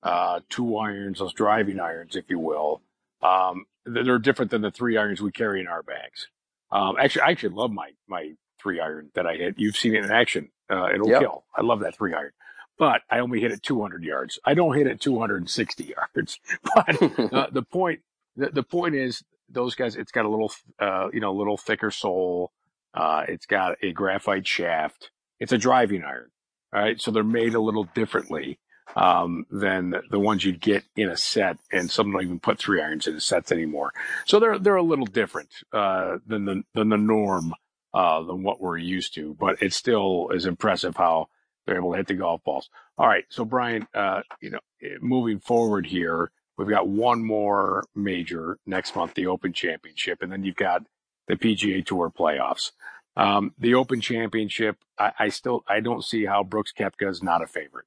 uh, 0.04 0.40
two 0.50 0.78
irons, 0.78 1.20
those 1.20 1.34
driving 1.34 1.80
irons, 1.80 2.16
if 2.16 2.26
you 2.30 2.40
will. 2.40 2.82
Um, 3.22 3.66
they're 3.86 4.20
different 4.20 4.52
than 4.52 4.62
the 4.62 4.72
three 4.72 4.98
irons 4.98 5.22
we 5.22 5.32
carry 5.32 5.62
in 5.62 5.68
our 5.68 5.84
bags. 5.84 6.28
Um, 6.72 6.96
actually, 7.00 7.24
I 7.24 7.32
actually 7.32 7.56
love 7.56 7.72
my 7.72 7.92
my 8.08 8.34
three 8.62 8.80
iron 8.80 9.10
that 9.16 9.26
I 9.26 9.36
hit. 9.36 9.56
You've 9.58 9.76
seen 9.76 9.96
it 9.96 10.04
in 10.04 10.12
action. 10.12 10.50
Uh, 10.70 10.90
it'll 10.94 11.10
yep. 11.10 11.22
kill. 11.22 11.46
I 11.56 11.62
love 11.62 11.82
that 11.82 11.96
three 11.96 12.14
iron, 12.14 12.32
but 12.78 13.02
I 13.10 13.20
only 13.20 13.42
hit 13.42 13.52
it 13.52 13.62
200 13.64 14.04
yards. 14.04 14.40
I 14.46 14.54
don't 14.54 14.76
hit 14.76 14.88
it 14.88 15.02
260 15.02 15.96
yards. 16.16 16.40
But 16.64 17.34
uh, 17.34 17.48
the 17.52 17.64
point 17.64 18.02
the, 18.36 18.50
the 18.50 18.64
point 18.64 18.96
is 18.96 19.24
those 19.50 19.76
guys. 19.76 19.96
It's 19.96 20.12
got 20.12 20.26
a 20.26 20.30
little 20.30 20.52
uh, 20.80 21.10
you 21.14 21.20
know 21.20 21.34
little 21.34 21.58
thicker 21.58 21.92
sole. 21.92 22.52
Uh, 22.94 23.24
it's 23.28 23.46
got 23.46 23.78
a 23.82 23.92
graphite 23.92 24.48
shaft. 24.48 25.12
It's 25.40 25.52
a 25.52 25.58
driving 25.58 26.04
iron. 26.04 26.30
All 26.74 26.82
right, 26.82 27.02
so 27.02 27.12
they're 27.12 27.24
made 27.24 27.54
a 27.54 27.60
little 27.60 27.84
differently 27.84 28.60
um, 28.96 29.46
than 29.50 29.96
the 30.10 30.20
ones 30.20 30.44
you'd 30.44 30.62
get 30.62 30.84
in 30.96 31.10
a 31.10 31.18
set, 31.18 31.58
and 31.72 31.90
some 31.90 32.12
don't 32.12 32.24
even 32.24 32.40
put 32.40 32.60
three 32.60 32.82
irons 32.82 33.08
in 33.08 33.16
the 33.16 33.22
sets 33.22 33.52
anymore. 33.52 33.94
So 34.26 34.40
they're 34.40 34.60
they're 34.60 34.76
a 34.76 34.84
little 34.84 35.06
different 35.06 35.50
uh, 35.74 36.18
than 36.26 36.46
the 36.46 36.64
than 36.74 36.90
the 36.90 36.98
norm 36.98 37.54
uh, 37.94 38.24
than 38.24 38.44
what 38.44 38.62
we're 38.62 38.78
used 38.78 39.16
to, 39.16 39.36
but 39.40 39.62
it 39.62 39.74
still 39.74 40.30
is 40.30 40.46
impressive 40.46 40.96
how 40.96 41.30
they're 41.66 41.78
able 41.78 41.92
to 41.92 41.98
hit 41.98 42.08
the 42.08 42.14
golf 42.16 42.44
balls. 42.44 42.70
All 42.98 43.08
right, 43.08 43.26
so 43.30 43.46
Brian, 43.46 43.88
uh, 43.94 44.22
you 44.42 44.52
know, 44.52 44.60
moving 45.02 45.40
forward 45.40 45.86
here, 45.86 46.32
we've 46.58 46.70
got 46.70 46.88
one 46.88 47.24
more 47.24 47.84
major 47.96 48.58
next 48.66 48.96
month, 48.96 49.14
the 49.14 49.28
Open 49.28 49.54
Championship, 49.54 50.22
and 50.22 50.32
then 50.32 50.44
you've 50.44 50.56
got 50.56 50.84
the 51.28 51.36
PGA 51.36 51.86
Tour 51.86 52.12
playoffs. 52.12 52.72
Um, 53.16 53.54
the 53.60 53.76
Open 53.76 54.00
Championship, 54.00 54.78
I, 54.98 55.12
I, 55.20 55.30
still 55.30 55.64
I 55.68 55.82
don't 55.82 56.04
see 56.04 56.26
how 56.26 56.44
Brooks 56.44 56.72
Koepka 56.72 57.10
is 57.10 57.22
not 57.22 57.44
a 57.44 57.48
favorite 57.48 57.86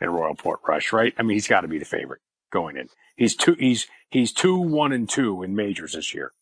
in 0.00 0.10
Royal 0.10 0.34
Portrush, 0.34 0.92
right? 0.92 1.14
I 1.18 1.22
mean, 1.22 1.36
he's 1.36 1.48
got 1.48 1.62
to 1.62 1.68
be 1.68 1.78
the 1.78 1.84
favorite 1.84 2.20
going 2.52 2.76
in. 2.76 2.88
He's 3.16 3.36
two. 3.36 3.54
He's 3.58 3.86
he's 4.08 4.32
two, 4.32 4.58
one, 4.58 4.92
and 4.92 5.08
two 5.08 5.42
in 5.42 5.54
majors 5.54 5.92
this 5.92 6.14
year. 6.14 6.32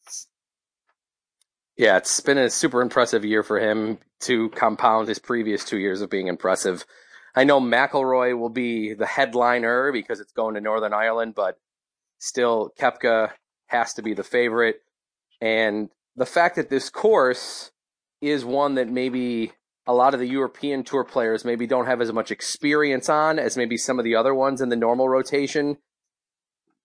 Yeah, 1.77 1.97
it's 1.97 2.21
been 2.21 2.39
a 2.39 2.51
super 2.51 2.83
impressive 2.83 3.25
year 3.25 3.43
for 3.43 3.59
him 3.59 3.99
to 4.21 4.51
compound 4.51 5.09
his 5.09 5.19
previous 5.19 5.65
two 5.65 5.79
years 5.79 6.01
of 6.01 6.11
being 6.11 6.29
impressive. 6.29 6.85
I 7.35 7.45
know 7.45 7.61
McIlroy 7.61 8.39
will 8.39 8.51
be 8.51 8.93
the 8.93 9.07
headliner 9.07 9.91
because 9.91 10.21
it's 10.21 10.33
going 10.33 10.55
to 10.55 10.61
Northern 10.61 10.93
Ireland, 10.93 11.35
but 11.35 11.59
still 12.19 12.73
Koepka 12.79 13.31
has 13.69 13.95
to 13.95 14.03
be 14.03 14.13
the 14.13 14.23
favorite. 14.23 14.83
And 15.41 15.89
the 16.15 16.27
fact 16.27 16.57
that 16.57 16.69
this 16.69 16.91
course 16.91 17.73
is 18.21 18.45
one 18.45 18.75
that 18.75 18.89
maybe 18.89 19.53
a 19.87 19.95
lot 19.95 20.15
of 20.15 20.21
the 20.21 20.29
European 20.29 20.85
tour 20.85 21.05
players 21.05 21.45
maybe 21.45 21.67
don't 21.67 21.87
have 21.87 22.01
as 22.01 22.13
much 22.13 22.31
experience 22.31 23.09
on 23.09 23.39
as 23.39 23.57
maybe 23.57 23.77
some 23.77 23.99
of 23.99 24.05
the 24.05 24.15
other 24.15 24.35
ones 24.35 24.61
in 24.61 24.69
the 24.69 24.77
normal 24.77 25.09
rotation. 25.09 25.79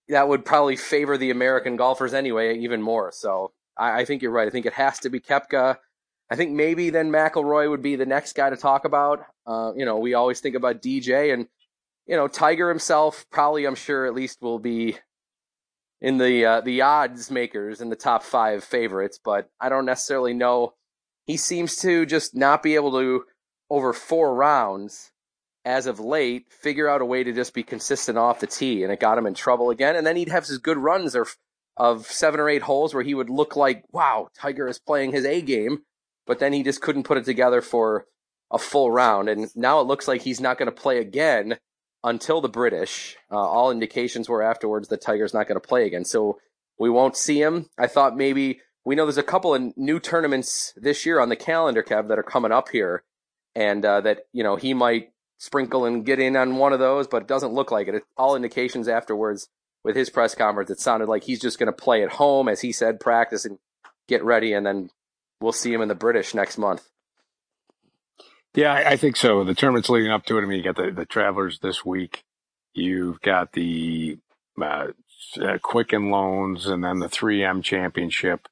That 0.08 0.28
would 0.28 0.44
probably 0.44 0.76
favor 0.76 1.16
the 1.16 1.30
American 1.30 1.76
golfers 1.76 2.14
anyway, 2.14 2.58
even 2.58 2.82
more. 2.82 3.12
So 3.12 3.52
I, 3.76 4.00
I 4.00 4.04
think 4.04 4.22
you're 4.22 4.32
right. 4.32 4.48
I 4.48 4.50
think 4.50 4.66
it 4.66 4.72
has 4.72 4.98
to 5.00 5.10
be 5.10 5.20
Koepka. 5.20 5.76
I 6.30 6.36
think 6.36 6.52
maybe 6.52 6.90
then 6.90 7.10
McIlroy 7.10 7.70
would 7.70 7.82
be 7.82 7.96
the 7.96 8.06
next 8.06 8.34
guy 8.34 8.50
to 8.50 8.56
talk 8.56 8.84
about. 8.84 9.20
Uh, 9.46 9.72
you 9.76 9.84
know, 9.84 9.98
we 9.98 10.14
always 10.14 10.40
think 10.40 10.56
about 10.56 10.82
DJ 10.82 11.32
and, 11.32 11.46
you 12.06 12.16
know, 12.16 12.28
Tiger 12.28 12.68
himself 12.68 13.26
probably, 13.30 13.64
I'm 13.64 13.74
sure, 13.74 14.06
at 14.06 14.14
least 14.14 14.42
will 14.42 14.58
be 14.58 14.98
in 16.00 16.18
the 16.18 16.44
uh, 16.44 16.60
the 16.60 16.82
odds 16.82 17.30
makers 17.30 17.80
in 17.80 17.90
the 17.90 17.96
top 17.96 18.22
five 18.22 18.62
favorites, 18.62 19.18
but 19.22 19.50
I 19.60 19.68
don't 19.68 19.84
necessarily 19.84 20.34
know 20.34 20.74
he 21.28 21.36
seems 21.36 21.76
to 21.76 22.06
just 22.06 22.34
not 22.34 22.62
be 22.62 22.74
able 22.74 22.90
to, 22.92 23.24
over 23.68 23.92
four 23.92 24.34
rounds, 24.34 25.12
as 25.62 25.86
of 25.86 26.00
late, 26.00 26.50
figure 26.50 26.88
out 26.88 27.02
a 27.02 27.04
way 27.04 27.22
to 27.22 27.34
just 27.34 27.52
be 27.52 27.62
consistent 27.62 28.16
off 28.16 28.40
the 28.40 28.46
tee, 28.46 28.82
and 28.82 28.90
it 28.90 28.98
got 28.98 29.18
him 29.18 29.26
in 29.26 29.34
trouble 29.34 29.68
again. 29.68 29.94
And 29.94 30.06
then 30.06 30.16
he'd 30.16 30.30
have 30.30 30.46
his 30.46 30.56
good 30.56 30.78
runs 30.78 31.14
of, 31.14 31.36
of 31.76 32.06
seven 32.06 32.40
or 32.40 32.48
eight 32.48 32.62
holes 32.62 32.94
where 32.94 33.02
he 33.02 33.14
would 33.14 33.28
look 33.28 33.56
like, 33.56 33.84
wow, 33.92 34.28
Tiger 34.34 34.66
is 34.66 34.78
playing 34.78 35.12
his 35.12 35.26
A 35.26 35.42
game, 35.42 35.80
but 36.26 36.38
then 36.38 36.54
he 36.54 36.62
just 36.62 36.80
couldn't 36.80 37.02
put 37.02 37.18
it 37.18 37.26
together 37.26 37.60
for 37.60 38.06
a 38.50 38.58
full 38.58 38.90
round. 38.90 39.28
And 39.28 39.54
now 39.54 39.80
it 39.80 39.86
looks 39.86 40.08
like 40.08 40.22
he's 40.22 40.40
not 40.40 40.56
going 40.56 40.70
to 40.70 40.82
play 40.82 40.96
again 40.96 41.58
until 42.02 42.40
the 42.40 42.48
British. 42.48 43.18
Uh, 43.30 43.36
all 43.36 43.70
indications 43.70 44.30
were 44.30 44.42
afterwards 44.42 44.88
that 44.88 45.02
Tiger's 45.02 45.34
not 45.34 45.46
going 45.46 45.60
to 45.60 45.68
play 45.68 45.84
again. 45.84 46.06
So 46.06 46.38
we 46.78 46.88
won't 46.88 47.18
see 47.18 47.38
him. 47.38 47.68
I 47.78 47.86
thought 47.86 48.16
maybe 48.16 48.60
we 48.88 48.94
know 48.94 49.04
there's 49.04 49.18
a 49.18 49.22
couple 49.22 49.54
of 49.54 49.76
new 49.76 50.00
tournaments 50.00 50.72
this 50.74 51.04
year 51.04 51.20
on 51.20 51.28
the 51.28 51.36
calendar, 51.36 51.82
Kev, 51.82 52.08
that 52.08 52.18
are 52.18 52.22
coming 52.22 52.52
up 52.52 52.70
here, 52.70 53.02
and 53.54 53.84
uh, 53.84 54.00
that 54.00 54.20
you 54.32 54.42
know 54.42 54.56
he 54.56 54.72
might 54.72 55.10
sprinkle 55.36 55.84
and 55.84 56.06
get 56.06 56.18
in 56.18 56.36
on 56.36 56.56
one 56.56 56.72
of 56.72 56.78
those, 56.78 57.06
but 57.06 57.20
it 57.20 57.28
doesn't 57.28 57.52
look 57.52 57.70
like 57.70 57.86
it. 57.86 58.02
all 58.16 58.34
indications 58.34 58.88
afterwards 58.88 59.50
with 59.84 59.94
his 59.94 60.08
press 60.08 60.34
conference, 60.34 60.70
it 60.70 60.80
sounded 60.80 61.06
like 61.06 61.24
he's 61.24 61.38
just 61.38 61.58
going 61.58 61.66
to 61.66 61.72
play 61.72 62.02
at 62.02 62.12
home, 62.12 62.48
as 62.48 62.62
he 62.62 62.72
said, 62.72 62.98
practice 62.98 63.44
and 63.44 63.58
get 64.08 64.24
ready, 64.24 64.54
and 64.54 64.64
then 64.64 64.88
we'll 65.42 65.52
see 65.52 65.70
him 65.70 65.82
in 65.82 65.88
the 65.88 65.94
British 65.94 66.32
next 66.32 66.56
month. 66.56 66.88
Yeah, 68.54 68.72
I, 68.72 68.92
I 68.92 68.96
think 68.96 69.16
so. 69.16 69.44
The 69.44 69.54
tournaments 69.54 69.90
leading 69.90 70.10
up 70.10 70.24
to 70.24 70.38
it. 70.38 70.42
I 70.42 70.46
mean, 70.46 70.56
you 70.56 70.64
got 70.64 70.76
the, 70.76 70.90
the 70.92 71.04
Travelers 71.04 71.58
this 71.58 71.84
week. 71.84 72.24
You've 72.72 73.20
got 73.20 73.52
the 73.52 74.16
uh, 74.58 74.86
uh, 75.38 75.58
Quicken 75.60 76.10
Loans, 76.10 76.64
and 76.66 76.82
then 76.82 77.00
the 77.00 77.08
3M 77.08 77.62
Championship 77.62 78.48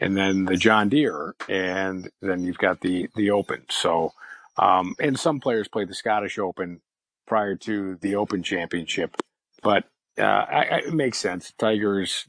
and 0.00 0.16
then 0.16 0.46
the 0.46 0.56
John 0.56 0.88
Deere, 0.88 1.34
and 1.48 2.10
then 2.22 2.44
you've 2.44 2.58
got 2.58 2.80
the 2.80 3.08
the 3.16 3.30
Open. 3.30 3.64
So, 3.70 4.12
um, 4.58 4.94
and 5.00 5.18
some 5.18 5.40
players 5.40 5.68
play 5.68 5.84
the 5.84 5.94
Scottish 5.94 6.38
Open 6.38 6.80
prior 7.26 7.56
to 7.56 7.96
the 7.96 8.16
Open 8.16 8.42
Championship, 8.42 9.16
but 9.62 9.84
uh, 10.18 10.22
I, 10.22 10.62
I, 10.62 10.76
it 10.78 10.94
makes 10.94 11.18
sense. 11.18 11.52
Tigers, 11.58 12.26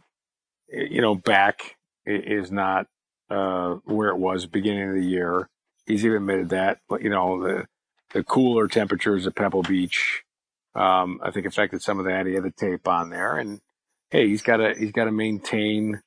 you 0.70 1.02
know, 1.02 1.16
back 1.16 1.78
is 2.06 2.52
not 2.52 2.88
uh, 3.30 3.76
where 3.86 4.10
it 4.10 4.18
was 4.18 4.46
beginning 4.46 4.90
of 4.90 4.96
the 4.96 5.06
year. 5.06 5.50
He's 5.86 6.06
even 6.06 6.18
admitted 6.18 6.50
that. 6.50 6.80
But 6.90 7.02
you 7.02 7.10
know, 7.10 7.42
the 7.44 7.68
the 8.14 8.24
cooler 8.24 8.68
temperatures 8.68 9.26
at 9.26 9.36
Pebble 9.36 9.64
Beach, 9.64 10.24
um, 10.76 11.20
I 11.24 11.32
think 11.32 11.46
affected 11.46 11.82
some 11.82 12.00
of 12.00 12.06
that. 12.06 12.26
He 12.26 12.34
had 12.34 12.44
the 12.44 12.52
tape 12.52 12.88
on 12.88 13.10
there, 13.10 13.38
and 13.38 13.62
hey, 14.12 14.28
he's 14.28 14.42
got 14.42 14.58
to 14.58 14.76
he's 14.78 14.92
got 14.92 15.06
to 15.06 15.12
maintain 15.12 16.02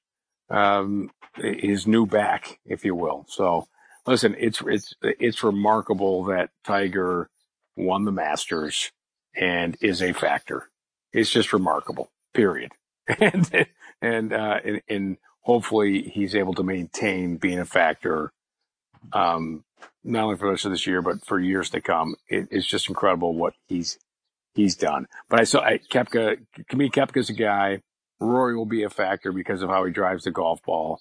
um, 0.55 1.11
his 1.37 1.87
new 1.87 2.07
back, 2.07 2.59
if 2.65 2.85
you 2.85 2.95
will. 2.95 3.27
So 3.29 3.69
listen, 4.07 4.37
it's 4.39 4.63
it's 4.67 4.95
it's 5.03 5.43
remarkable 5.43 6.25
that 6.25 6.51
Tiger 6.65 7.29
won 7.77 8.05
the 8.05 8.13
Masters 8.13 8.93
and 9.37 9.77
is 9.81 10.03
a 10.03 10.13
factor. 10.13 10.71
It's 11.13 11.31
just 11.31 11.53
remarkable. 11.53 12.11
Period. 12.33 12.73
and 13.21 13.67
and 14.01 14.33
uh, 14.33 14.61
and, 14.65 14.83
and 14.89 15.17
hopefully 15.41 16.03
he's 16.03 16.35
able 16.35 16.55
to 16.55 16.63
maintain 16.63 17.37
being 17.37 17.59
a 17.59 17.65
factor. 17.67 18.33
Um, 19.13 19.65
not 20.03 20.25
only 20.25 20.37
for 20.37 20.47
the 20.47 20.53
rest 20.53 20.65
of 20.65 20.71
this 20.71 20.87
year, 20.87 21.03
but 21.03 21.25
for 21.27 21.39
years 21.39 21.71
to 21.71 21.81
come. 21.81 22.17
It, 22.29 22.49
it's 22.51 22.67
just 22.67 22.89
incredible 22.89 23.35
what 23.35 23.55
he's 23.67 23.99
he's 24.55 24.77
done. 24.77 25.07
But 25.29 25.41
I 25.41 25.45
saw 25.45 25.61
I, 25.61 25.79
Koepka. 25.79 26.39
To 26.71 26.77
me, 26.77 26.91
Koepka's 26.91 27.31
a 27.31 27.35
guy. 27.35 27.83
Rory 28.21 28.57
will 28.57 28.67
be 28.67 28.83
a 28.83 28.91
factor 28.91 29.33
because 29.33 29.63
of 29.63 29.71
how 29.71 29.85
he 29.85 29.93
drives 29.93 30.25
the 30.25 30.31
golf 30.31 30.63
ball. 30.63 31.01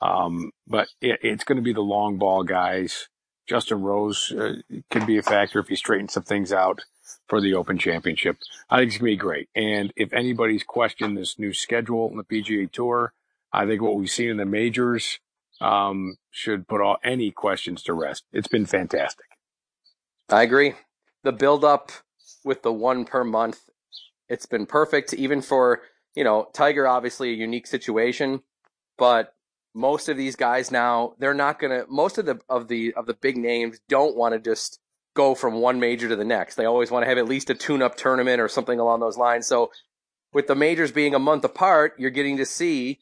Um, 0.00 0.50
but 0.66 0.88
it, 1.00 1.20
it's 1.22 1.44
going 1.44 1.56
to 1.56 1.62
be 1.62 1.72
the 1.72 1.80
long 1.80 2.18
ball 2.18 2.42
guys. 2.44 3.08
Justin 3.46 3.82
Rose 3.82 4.32
uh, 4.32 4.54
could 4.90 5.06
be 5.06 5.18
a 5.18 5.22
factor 5.22 5.58
if 5.60 5.68
he 5.68 5.76
straightens 5.76 6.12
some 6.14 6.22
things 6.22 6.52
out 6.52 6.80
for 7.28 7.40
the 7.40 7.54
Open 7.54 7.78
Championship. 7.78 8.38
I 8.70 8.78
think 8.78 8.88
it's 8.88 8.98
going 8.98 9.12
to 9.12 9.16
be 9.16 9.16
great. 9.16 9.48
And 9.54 9.92
if 9.96 10.12
anybody's 10.12 10.62
questioned 10.62 11.16
this 11.16 11.38
new 11.38 11.52
schedule 11.52 12.10
in 12.10 12.16
the 12.16 12.24
PGA 12.24 12.70
Tour, 12.70 13.12
I 13.52 13.66
think 13.66 13.82
what 13.82 13.96
we've 13.96 14.10
seen 14.10 14.30
in 14.30 14.36
the 14.38 14.46
majors 14.46 15.20
um, 15.60 16.16
should 16.30 16.66
put 16.68 16.80
all 16.80 16.96
any 17.04 17.30
questions 17.30 17.82
to 17.84 17.92
rest. 17.92 18.24
It's 18.32 18.48
been 18.48 18.66
fantastic. 18.66 19.26
I 20.28 20.42
agree. 20.42 20.74
The 21.22 21.32
build 21.32 21.64
up 21.64 21.92
with 22.44 22.62
the 22.62 22.72
one 22.72 23.04
per 23.04 23.24
month, 23.24 23.60
it's 24.28 24.46
been 24.46 24.66
perfect. 24.66 25.14
Even 25.14 25.42
for 25.42 25.82
you 26.14 26.24
know 26.24 26.48
Tiger, 26.52 26.86
obviously 26.86 27.30
a 27.30 27.36
unique 27.36 27.66
situation, 27.66 28.42
but 28.98 29.34
most 29.74 30.08
of 30.08 30.16
these 30.16 30.36
guys 30.36 30.70
now 30.70 31.14
they're 31.18 31.34
not 31.34 31.58
gonna 31.58 31.84
most 31.88 32.18
of 32.18 32.26
the 32.26 32.40
of 32.48 32.68
the 32.68 32.94
of 32.94 33.06
the 33.06 33.14
big 33.14 33.36
names 33.36 33.80
don't 33.88 34.16
want 34.16 34.32
to 34.32 34.38
just 34.38 34.78
go 35.14 35.34
from 35.34 35.54
one 35.54 35.80
major 35.80 36.08
to 36.08 36.16
the 36.16 36.24
next. 36.24 36.56
They 36.56 36.64
always 36.64 36.90
want 36.90 37.04
to 37.04 37.08
have 37.08 37.18
at 37.18 37.28
least 37.28 37.50
a 37.50 37.54
tune 37.54 37.82
up 37.82 37.96
tournament 37.96 38.40
or 38.40 38.48
something 38.48 38.80
along 38.80 39.00
those 39.00 39.16
lines. 39.16 39.46
So 39.46 39.70
with 40.32 40.48
the 40.48 40.56
majors 40.56 40.92
being 40.92 41.14
a 41.14 41.18
month 41.20 41.44
apart, 41.44 41.94
you're 41.98 42.10
getting 42.10 42.36
to 42.38 42.44
see 42.44 42.98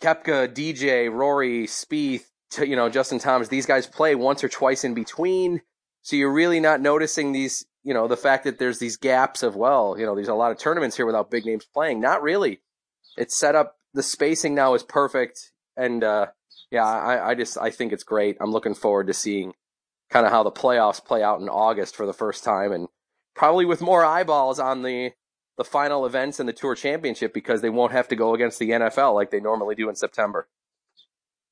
Koepka, 0.00 0.48
DJ, 0.48 1.12
Rory, 1.12 1.66
Spieth, 1.66 2.24
you 2.58 2.76
know, 2.76 2.88
Justin 2.88 3.18
Thomas, 3.18 3.48
these 3.48 3.66
guys 3.66 3.86
play 3.86 4.14
once 4.14 4.42
or 4.42 4.48
twice 4.48 4.84
in 4.84 4.94
between. 4.94 5.62
So 6.02 6.16
you're 6.16 6.32
really 6.32 6.60
not 6.60 6.80
noticing 6.80 7.32
these, 7.32 7.64
you 7.84 7.94
know, 7.94 8.08
the 8.08 8.16
fact 8.16 8.44
that 8.44 8.58
there's 8.58 8.78
these 8.78 8.96
gaps 8.96 9.42
of, 9.42 9.56
well, 9.56 9.96
you 9.98 10.06
know, 10.06 10.14
there's 10.14 10.28
a 10.28 10.34
lot 10.34 10.52
of 10.52 10.58
tournaments 10.58 10.96
here 10.96 11.06
without 11.06 11.30
big 11.30 11.44
names 11.44 11.64
playing. 11.64 12.00
Not 12.00 12.22
really. 12.22 12.60
It's 13.16 13.36
set 13.36 13.54
up, 13.54 13.76
the 13.92 14.02
spacing 14.02 14.54
now 14.54 14.74
is 14.74 14.82
perfect 14.82 15.52
and 15.76 16.04
uh, 16.04 16.26
yeah, 16.70 16.84
I, 16.84 17.30
I 17.30 17.34
just 17.34 17.58
I 17.58 17.70
think 17.70 17.92
it's 17.92 18.04
great. 18.04 18.36
I'm 18.40 18.50
looking 18.50 18.74
forward 18.74 19.06
to 19.06 19.14
seeing 19.14 19.52
kind 20.10 20.26
of 20.26 20.32
how 20.32 20.42
the 20.42 20.52
playoffs 20.52 21.04
play 21.04 21.22
out 21.22 21.40
in 21.40 21.48
August 21.48 21.96
for 21.96 22.06
the 22.06 22.12
first 22.12 22.44
time, 22.44 22.72
and 22.72 22.88
probably 23.34 23.64
with 23.64 23.80
more 23.80 24.04
eyeballs 24.04 24.58
on 24.58 24.82
the 24.82 25.12
the 25.58 25.64
final 25.64 26.06
events 26.06 26.40
in 26.40 26.46
the 26.46 26.52
Tour 26.52 26.74
Championship 26.74 27.34
because 27.34 27.60
they 27.60 27.70
won't 27.70 27.92
have 27.92 28.08
to 28.08 28.16
go 28.16 28.34
against 28.34 28.58
the 28.58 28.70
NFL 28.70 29.14
like 29.14 29.30
they 29.30 29.40
normally 29.40 29.74
do 29.74 29.88
in 29.88 29.94
September. 29.94 30.48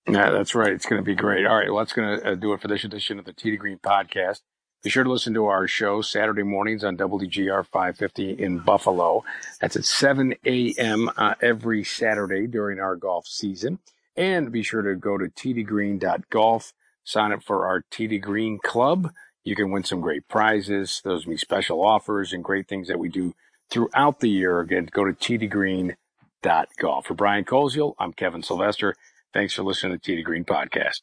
Yeah, 0.09 0.31
that's 0.31 0.55
right. 0.55 0.73
It's 0.73 0.87
going 0.87 1.01
to 1.01 1.05
be 1.05 1.15
great. 1.15 1.47
All 1.47 1.57
right, 1.57 1.69
well, 1.69 1.79
that's 1.79 1.93
going 1.93 2.19
to 2.19 2.33
uh, 2.33 2.35
do 2.35 2.55
it 2.55 2.63
for 2.63 2.69
this 2.69 2.85
edition 2.85 3.19
of 3.19 3.27
the 3.27 3.35
Tee 3.35 3.51
to 3.51 3.59
Green 3.59 3.79
podcast. 3.79 4.41
Be 4.83 4.89
sure 4.89 5.05
to 5.05 5.13
listen 5.13 5.35
to 5.35 5.45
our 5.45 5.69
show 5.69 6.01
Saturday 6.01 6.43
mornings 6.43 6.85
on 6.85 6.97
WDGR 6.97 7.67
550 7.67 8.43
in 8.43 8.61
Buffalo. 8.61 9.23
That's 9.61 9.77
at 9.77 9.85
7 9.85 10.35
a.m. 10.47 11.11
Uh, 11.19 11.35
every 11.43 11.85
Saturday 11.85 12.47
during 12.47 12.81
our 12.81 12.97
golf 12.97 13.27
season. 13.27 13.79
And 14.17 14.51
be 14.51 14.63
sure 14.63 14.81
to 14.81 14.95
go 14.97 15.19
to 15.19 15.27
teetogreen.golf, 15.27 16.73
sign 17.05 17.33
up 17.33 17.43
for 17.43 17.67
our 17.67 17.85
Tee 17.91 18.09
to 18.09 18.19
Green 18.19 18.59
Club. 18.59 19.13
You 19.45 19.55
can 19.55 19.71
win 19.71 19.85
some 19.85 20.01
great 20.01 20.27
prizes. 20.29 21.03
Those 21.05 21.27
will 21.27 21.35
be 21.35 21.39
special 21.39 21.85
offers 21.85 22.33
and 22.33 22.43
great 22.43 22.67
things 22.67 22.89
that 22.89 22.99
we 22.99 23.11
do 23.11 23.35
throughout 23.71 24.21
the 24.21 24.31
year. 24.31 24.61
Again, 24.61 24.89
go 24.91 25.05
to 25.05 25.13
teetogreen.golf. 25.13 27.07
For 27.07 27.15
Brian 27.15 27.45
Koziol, 27.45 27.95
I'm 27.99 28.15
Kevin 28.15 28.43
Sylvester. 28.43 28.95
Thanks 29.35 29.53
for 29.53 29.63
listening 29.63 29.99
to 29.99 30.11
the 30.11 30.17
to 30.17 30.23
Green 30.23 30.45
podcast. 30.47 31.03